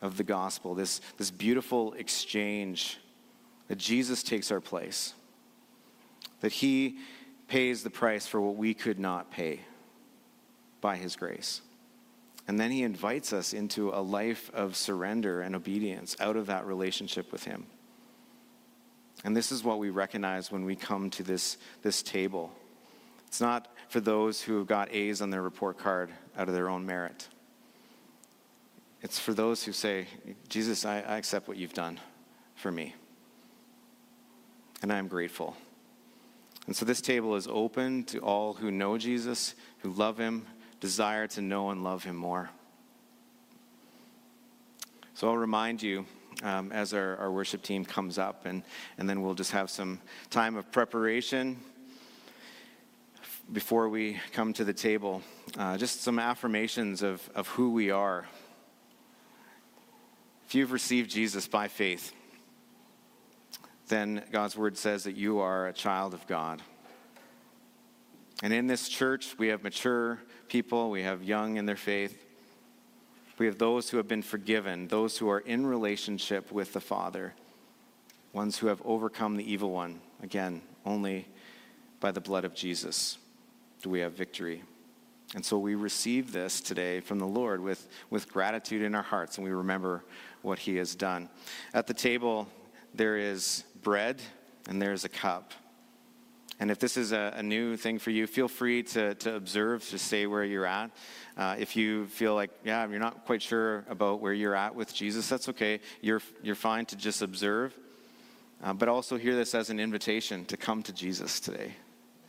of 0.00 0.16
the 0.16 0.24
gospel, 0.24 0.74
this, 0.74 1.00
this 1.16 1.30
beautiful 1.30 1.92
exchange 1.94 2.98
that 3.68 3.78
Jesus 3.78 4.22
takes 4.22 4.50
our 4.50 4.60
place, 4.60 5.14
that 6.40 6.52
he 6.52 6.98
pays 7.48 7.82
the 7.82 7.90
price 7.90 8.26
for 8.26 8.40
what 8.40 8.56
we 8.56 8.74
could 8.74 8.98
not 8.98 9.30
pay 9.30 9.60
by 10.80 10.96
his 10.96 11.16
grace. 11.16 11.60
And 12.46 12.58
then 12.58 12.70
he 12.70 12.82
invites 12.82 13.32
us 13.32 13.52
into 13.52 13.90
a 13.90 14.00
life 14.00 14.50
of 14.54 14.76
surrender 14.76 15.42
and 15.42 15.54
obedience 15.54 16.16
out 16.18 16.36
of 16.36 16.46
that 16.46 16.66
relationship 16.66 17.30
with 17.30 17.44
him. 17.44 17.66
And 19.24 19.36
this 19.36 19.52
is 19.52 19.64
what 19.64 19.78
we 19.78 19.90
recognize 19.90 20.50
when 20.50 20.64
we 20.64 20.76
come 20.76 21.10
to 21.10 21.22
this, 21.22 21.58
this 21.82 22.02
table. 22.02 22.52
It's 23.26 23.40
not 23.40 23.68
for 23.88 24.00
those 24.00 24.40
who 24.40 24.56
have 24.58 24.66
got 24.66 24.92
A's 24.92 25.20
on 25.20 25.30
their 25.30 25.42
report 25.42 25.76
card 25.76 26.10
out 26.36 26.48
of 26.48 26.54
their 26.54 26.70
own 26.70 26.86
merit. 26.86 27.28
It's 29.02 29.18
for 29.18 29.32
those 29.32 29.64
who 29.64 29.72
say, 29.72 30.06
Jesus, 30.48 30.84
I, 30.84 31.00
I 31.00 31.16
accept 31.16 31.48
what 31.48 31.56
you've 31.56 31.74
done 31.74 32.00
for 32.54 32.72
me. 32.72 32.94
And 34.82 34.92
I 34.92 34.98
am 34.98 35.08
grateful. 35.08 35.56
And 36.66 36.76
so 36.76 36.84
this 36.84 37.00
table 37.00 37.36
is 37.36 37.46
open 37.48 38.04
to 38.04 38.18
all 38.18 38.54
who 38.54 38.70
know 38.70 38.98
Jesus, 38.98 39.54
who 39.78 39.90
love 39.90 40.18
him, 40.18 40.46
desire 40.80 41.26
to 41.28 41.40
know 41.40 41.70
and 41.70 41.82
love 41.82 42.04
Him 42.04 42.16
more. 42.16 42.50
So 45.14 45.28
I'll 45.28 45.36
remind 45.36 45.82
you 45.82 46.06
um, 46.42 46.70
as 46.70 46.94
our, 46.94 47.16
our 47.16 47.32
worship 47.32 47.62
team 47.62 47.84
comes 47.84 48.18
up, 48.18 48.46
and, 48.46 48.62
and 48.96 49.08
then 49.08 49.22
we'll 49.22 49.34
just 49.34 49.50
have 49.50 49.70
some 49.70 50.00
time 50.30 50.56
of 50.56 50.70
preparation 50.70 51.58
before 53.52 53.88
we 53.88 54.20
come 54.32 54.52
to 54.52 54.64
the 54.64 54.72
table. 54.72 55.22
Uh, 55.56 55.76
just 55.76 56.02
some 56.02 56.18
affirmations 56.18 57.02
of, 57.02 57.28
of 57.34 57.48
who 57.48 57.70
we 57.70 57.90
are. 57.90 58.26
If 60.48 60.54
you've 60.54 60.72
received 60.72 61.10
Jesus 61.10 61.46
by 61.46 61.68
faith, 61.68 62.14
then 63.88 64.24
God's 64.32 64.56
word 64.56 64.78
says 64.78 65.04
that 65.04 65.14
you 65.14 65.40
are 65.40 65.66
a 65.66 65.74
child 65.74 66.14
of 66.14 66.26
God. 66.26 66.62
And 68.42 68.50
in 68.50 68.66
this 68.66 68.88
church, 68.88 69.36
we 69.36 69.48
have 69.48 69.62
mature 69.62 70.18
people, 70.48 70.88
we 70.88 71.02
have 71.02 71.22
young 71.22 71.58
in 71.58 71.66
their 71.66 71.76
faith. 71.76 72.24
We 73.36 73.44
have 73.44 73.58
those 73.58 73.90
who 73.90 73.98
have 73.98 74.08
been 74.08 74.22
forgiven, 74.22 74.88
those 74.88 75.18
who 75.18 75.28
are 75.28 75.40
in 75.40 75.66
relationship 75.66 76.50
with 76.50 76.72
the 76.72 76.80
Father, 76.80 77.34
ones 78.32 78.56
who 78.56 78.68
have 78.68 78.80
overcome 78.86 79.36
the 79.36 79.52
evil 79.52 79.70
one. 79.70 80.00
Again, 80.22 80.62
only 80.86 81.28
by 82.00 82.10
the 82.10 82.22
blood 82.22 82.46
of 82.46 82.54
Jesus 82.54 83.18
do 83.82 83.90
we 83.90 84.00
have 84.00 84.14
victory. 84.14 84.62
And 85.34 85.44
so 85.44 85.58
we 85.58 85.74
receive 85.74 86.32
this 86.32 86.60
today 86.62 87.00
from 87.00 87.18
the 87.18 87.26
Lord 87.26 87.60
with, 87.60 87.86
with 88.08 88.32
gratitude 88.32 88.80
in 88.80 88.94
our 88.94 89.02
hearts, 89.02 89.36
and 89.36 89.44
we 89.44 89.52
remember 89.52 90.04
what 90.42 90.58
He 90.58 90.76
has 90.76 90.94
done. 90.94 91.28
At 91.74 91.86
the 91.86 91.94
table, 91.94 92.48
there 92.94 93.16
is 93.16 93.64
bread 93.82 94.20
and 94.68 94.80
there 94.80 94.92
is 94.92 95.04
a 95.04 95.08
cup. 95.08 95.52
And 96.60 96.70
if 96.70 96.78
this 96.78 96.96
is 96.96 97.12
a, 97.12 97.34
a, 97.36 97.42
new 97.42 97.76
thing 97.76 98.00
for 98.00 98.10
you, 98.10 98.26
feel 98.26 98.48
free 98.48 98.82
to, 98.82 99.14
to 99.14 99.36
observe, 99.36 99.88
to 99.90 99.98
stay 99.98 100.26
where 100.26 100.42
you're 100.44 100.66
at. 100.66 100.90
Uh, 101.36 101.54
if 101.56 101.76
you 101.76 102.06
feel 102.06 102.34
like, 102.34 102.50
yeah, 102.64 102.88
you're 102.88 102.98
not 102.98 103.24
quite 103.26 103.42
sure 103.42 103.84
about 103.88 104.20
where 104.20 104.32
you're 104.32 104.56
at 104.56 104.74
with 104.74 104.92
Jesus, 104.92 105.28
that's 105.28 105.48
okay. 105.48 105.78
You're, 106.00 106.20
you're 106.42 106.56
fine 106.56 106.84
to 106.86 106.96
just 106.96 107.22
observe. 107.22 107.78
Uh, 108.60 108.72
but 108.72 108.88
also 108.88 109.16
hear 109.16 109.36
this 109.36 109.54
as 109.54 109.70
an 109.70 109.78
invitation 109.78 110.44
to 110.46 110.56
come 110.56 110.82
to 110.82 110.92
Jesus 110.92 111.38
today 111.38 111.74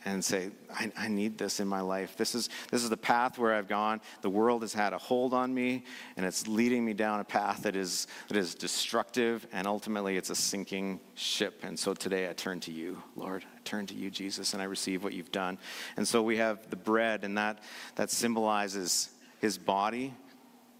and 0.04 0.24
say, 0.24 0.50
I, 0.72 0.90
I, 0.96 1.08
need 1.08 1.36
this 1.36 1.60
in 1.60 1.68
my 1.68 1.80
life. 1.80 2.16
This 2.16 2.34
is, 2.34 2.48
this 2.70 2.82
is 2.82 2.88
the 2.88 2.96
path 2.96 3.38
where 3.38 3.54
I've 3.54 3.68
gone. 3.68 4.00
The 4.22 4.30
world 4.30 4.62
has 4.62 4.72
had 4.72 4.92
a 4.92 4.98
hold 4.98 5.34
on 5.34 5.52
me, 5.52 5.84
and 6.16 6.24
it's 6.24 6.46
leading 6.48 6.84
me 6.84 6.94
down 6.94 7.20
a 7.20 7.24
path 7.24 7.64
that 7.64 7.76
is, 7.76 8.06
that 8.28 8.36
is 8.36 8.54
destructive, 8.54 9.46
and 9.52 9.66
ultimately 9.66 10.16
it's 10.16 10.30
a 10.30 10.34
sinking 10.34 11.00
ship. 11.14 11.64
And 11.64 11.78
so 11.78 11.92
today 11.92 12.30
I 12.30 12.32
turn 12.32 12.60
to 12.60 12.72
you, 12.72 13.02
Lord. 13.14 13.44
I 13.44 13.60
turn 13.64 13.86
to 13.86 13.94
you, 13.94 14.10
Jesus, 14.10 14.54
and 14.54 14.62
I 14.62 14.66
receive 14.66 15.04
what 15.04 15.12
you've 15.12 15.32
done. 15.32 15.58
And 15.96 16.08
so 16.08 16.22
we 16.22 16.38
have 16.38 16.70
the 16.70 16.76
bread, 16.76 17.24
and 17.24 17.36
that, 17.36 17.62
that 17.96 18.10
symbolizes 18.10 19.10
his 19.40 19.58
body 19.58 20.14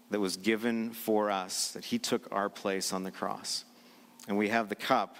that 0.09 0.19
was 0.19 0.37
given 0.37 0.91
for 0.91 1.29
us, 1.29 1.71
that 1.71 1.85
he 1.85 1.99
took 1.99 2.27
our 2.31 2.49
place 2.49 2.91
on 2.91 3.03
the 3.03 3.11
cross. 3.11 3.65
And 4.27 4.37
we 4.37 4.49
have 4.49 4.69
the 4.69 4.75
cup 4.75 5.15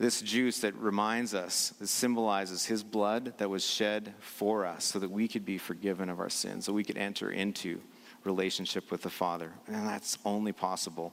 this 0.00 0.22
juice 0.22 0.60
that 0.60 0.74
reminds 0.76 1.34
us, 1.34 1.74
that 1.78 1.86
symbolizes 1.86 2.64
his 2.64 2.82
blood 2.82 3.34
that 3.36 3.50
was 3.50 3.62
shed 3.62 4.14
for 4.18 4.64
us 4.64 4.82
so 4.82 4.98
that 4.98 5.10
we 5.10 5.28
could 5.28 5.44
be 5.44 5.58
forgiven 5.58 6.08
of 6.08 6.18
our 6.18 6.30
sins, 6.30 6.64
so 6.64 6.72
we 6.72 6.82
could 6.82 6.96
enter 6.96 7.30
into 7.30 7.78
relationship 8.24 8.90
with 8.90 9.02
the 9.02 9.10
Father. 9.10 9.52
And 9.66 9.86
that's 9.86 10.16
only 10.24 10.52
possible 10.52 11.12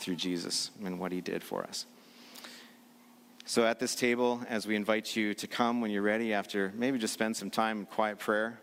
through 0.00 0.16
Jesus 0.16 0.72
and 0.84 0.98
what 0.98 1.12
he 1.12 1.20
did 1.20 1.44
for 1.44 1.62
us. 1.62 1.86
So 3.44 3.64
at 3.64 3.78
this 3.78 3.94
table, 3.94 4.42
as 4.48 4.66
we 4.66 4.74
invite 4.74 5.14
you 5.14 5.32
to 5.34 5.46
come 5.46 5.80
when 5.80 5.92
you're 5.92 6.02
ready, 6.02 6.34
after 6.34 6.72
maybe 6.74 6.98
just 6.98 7.14
spend 7.14 7.36
some 7.36 7.50
time 7.50 7.78
in 7.78 7.86
quiet 7.86 8.18
prayer, 8.18 8.60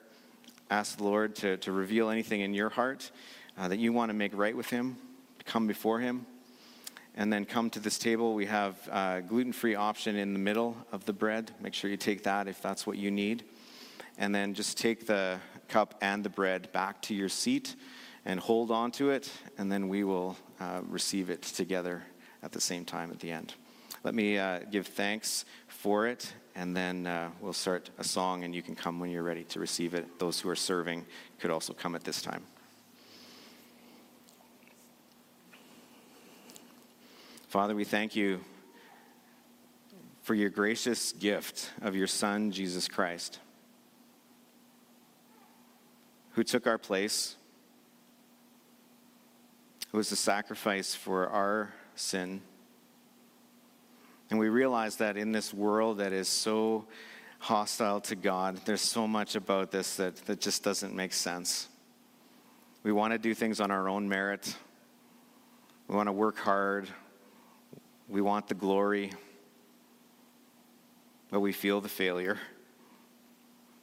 ask 0.70 0.98
the 0.98 1.06
Lord 1.06 1.36
to, 1.38 1.56
to 1.56 1.72
reveal 1.72 2.10
anything 2.10 2.42
in 2.42 2.54
your 2.54 2.70
heart 2.70 3.12
uh, 3.58 3.70
that 3.70 3.80
you 3.80 3.94
want 3.94 4.10
to 4.10 4.14
make 4.14 4.36
right 4.36 4.58
with 4.58 4.70
him, 4.70 4.98
to 5.40 5.46
come 5.46 5.68
before 5.68 6.02
him 6.02 6.26
and 7.16 7.32
then 7.32 7.46
come 7.46 7.70
to 7.72 7.80
this 7.80 7.98
table. 7.98 8.34
We 8.34 8.46
have 8.46 8.76
a 8.88 9.22
gluten 9.28 9.54
free 9.54 9.76
option 9.76 10.16
in 10.16 10.34
the 10.34 10.40
middle 10.40 10.78
of 10.92 11.06
the 11.06 11.14
bread. 11.14 11.52
Make 11.60 11.74
sure 11.74 11.90
you 11.90 11.98
take 11.98 12.24
that 12.24 12.48
if 12.48 12.62
that's 12.62 12.88
what 12.88 12.98
you 12.98 13.12
need. 13.12 13.44
And 14.18 14.34
then 14.34 14.54
just 14.54 14.78
take 14.78 15.08
the 15.08 15.40
cup 15.68 15.96
and 16.02 16.24
the 16.24 16.30
bread 16.30 16.72
back 16.72 17.02
to 17.04 17.16
your 17.16 17.30
seat 17.30 17.76
and 18.26 18.40
hold 18.40 18.72
on 18.72 18.92
to 18.92 19.10
it, 19.10 19.32
and 19.58 19.72
then 19.72 19.90
we 19.90 20.04
will 20.04 20.38
uh, 20.60 20.82
receive 20.88 21.30
it 21.30 21.42
together 21.42 22.04
at 22.44 22.52
the 22.52 22.62
same 22.62 22.86
time 22.86 23.10
at 23.12 23.20
the 23.20 23.32
end. 23.32 23.56
Let 24.04 24.14
me 24.16 24.38
uh, 24.38 24.60
give 24.72 24.88
thanks 24.88 25.46
for 25.68 26.08
it, 26.08 26.32
and 26.56 26.76
then 26.76 27.08
uh, 27.08 27.32
we'll 27.40 27.54
start 27.54 27.90
a 27.98 28.04
song, 28.04 28.44
and 28.44 28.54
you 28.54 28.62
can 28.62 28.76
come 28.76 29.00
when 29.00 29.10
you're 29.10 29.24
ready 29.24 29.44
to 29.46 29.60
receive 29.60 29.94
it. 29.94 30.20
Those 30.20 30.40
who 30.40 30.50
are 30.50 30.56
serving 30.56 31.06
could 31.40 31.52
also 31.52 31.74
come 31.74 31.96
at 31.96 32.04
this 32.04 32.22
time. 32.22 32.44
Father, 37.52 37.76
we 37.76 37.84
thank 37.84 38.16
you 38.16 38.40
for 40.22 40.34
your 40.34 40.50
gracious 40.50 41.12
gift 41.12 41.70
of 41.82 41.98
your 41.98 42.08
Son, 42.08 42.50
Jesus 42.50 42.88
Christ, 42.88 43.40
who 46.30 46.46
took 46.46 46.66
our 46.66 46.78
place, 46.78 47.36
who 49.92 49.98
was 49.98 50.10
the 50.10 50.16
sacrifice 50.16 50.96
for 50.96 51.28
our 51.28 51.74
sin. 51.94 52.40
And 54.30 54.40
we 54.40 54.48
realize 54.48 54.96
that 54.96 55.18
in 55.18 55.34
this 55.34 55.54
world 55.54 55.98
that 55.98 56.14
is 56.14 56.30
so 56.30 56.86
hostile 57.40 58.00
to 58.00 58.16
God, 58.16 58.62
there's 58.64 58.80
so 58.80 59.06
much 59.06 59.36
about 59.36 59.72
this 59.72 59.98
that, 59.98 60.16
that 60.26 60.40
just 60.40 60.64
doesn't 60.64 60.96
make 60.96 61.12
sense. 61.12 61.68
We 62.84 62.94
want 62.94 63.12
to 63.12 63.18
do 63.18 63.34
things 63.34 63.60
on 63.60 63.72
our 63.72 63.90
own 63.90 64.08
merit. 64.08 64.56
We 65.90 65.98
want 65.98 66.08
to 66.08 66.14
work 66.14 66.38
hard. 66.38 66.88
We 68.12 68.20
want 68.20 68.50
the 68.50 68.56
glory, 68.56 69.14
but 71.30 71.40
we 71.40 71.54
feel 71.54 71.80
the 71.80 71.88
failure. 71.88 72.38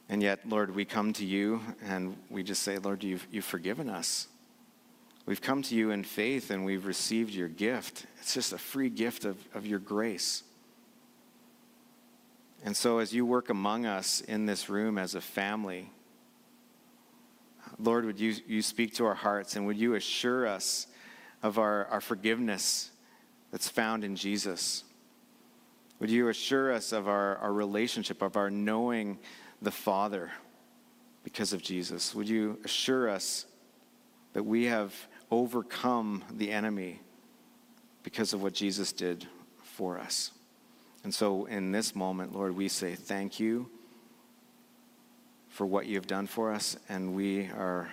And 0.07 0.21
yet, 0.21 0.47
Lord, 0.47 0.75
we 0.75 0.85
come 0.85 1.13
to 1.13 1.25
you 1.25 1.61
and 1.83 2.15
we 2.29 2.43
just 2.43 2.61
say, 2.61 2.77
Lord, 2.77 3.03
you've, 3.03 3.25
you've 3.31 3.43
forgiven 3.43 3.89
us. 3.89 4.27
We've 5.25 5.41
come 5.41 5.63
to 5.63 5.73
you 5.73 5.89
in 5.89 6.03
faith 6.03 6.51
and 6.51 6.63
we've 6.63 6.85
received 6.85 7.33
your 7.33 7.47
gift. 7.47 8.05
It's 8.21 8.35
just 8.35 8.53
a 8.53 8.59
free 8.59 8.91
gift 8.91 9.25
of, 9.25 9.35
of 9.55 9.65
your 9.65 9.79
grace. 9.79 10.43
And 12.63 12.77
so, 12.77 12.99
as 12.99 13.11
you 13.11 13.25
work 13.25 13.49
among 13.49 13.87
us 13.87 14.21
in 14.21 14.45
this 14.45 14.69
room 14.69 14.99
as 14.99 15.15
a 15.15 15.21
family, 15.21 15.89
Lord, 17.79 18.05
would 18.05 18.19
you, 18.19 18.35
you 18.47 18.61
speak 18.61 18.93
to 18.95 19.05
our 19.07 19.15
hearts 19.15 19.55
and 19.55 19.65
would 19.65 19.77
you 19.77 19.95
assure 19.95 20.45
us 20.45 20.85
of 21.41 21.57
our, 21.57 21.85
our 21.85 22.01
forgiveness 22.01 22.91
that's 23.51 23.67
found 23.67 24.03
in 24.03 24.15
Jesus. 24.15 24.83
Would 25.99 26.09
you 26.09 26.29
assure 26.29 26.71
us 26.71 26.91
of 26.91 27.07
our, 27.07 27.37
our 27.37 27.51
relationship, 27.51 28.21
of 28.21 28.37
our 28.37 28.49
knowing 28.49 29.19
the 29.61 29.71
Father 29.71 30.31
because 31.23 31.53
of 31.53 31.61
Jesus? 31.61 32.15
Would 32.15 32.29
you 32.29 32.59
assure 32.63 33.09
us 33.09 33.45
that 34.33 34.43
we 34.43 34.65
have 34.65 34.93
overcome 35.31 36.23
the 36.31 36.51
enemy 36.51 37.01
because 38.03 38.33
of 38.33 38.41
what 38.41 38.53
Jesus 38.53 38.93
did 38.93 39.27
for 39.63 39.99
us? 39.99 40.31
And 41.03 41.13
so, 41.13 41.45
in 41.45 41.71
this 41.71 41.95
moment, 41.95 42.33
Lord, 42.33 42.55
we 42.55 42.67
say 42.67 42.95
thank 42.95 43.39
you 43.39 43.69
for 45.47 45.65
what 45.65 45.85
you've 45.85 46.07
done 46.07 46.27
for 46.27 46.53
us, 46.53 46.77
and 46.87 47.13
we 47.13 47.47
are 47.47 47.89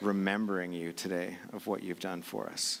remembering 0.00 0.72
you 0.72 0.92
today 0.92 1.36
of 1.52 1.66
what 1.66 1.82
you've 1.82 2.00
done 2.00 2.22
for 2.22 2.48
us. 2.48 2.80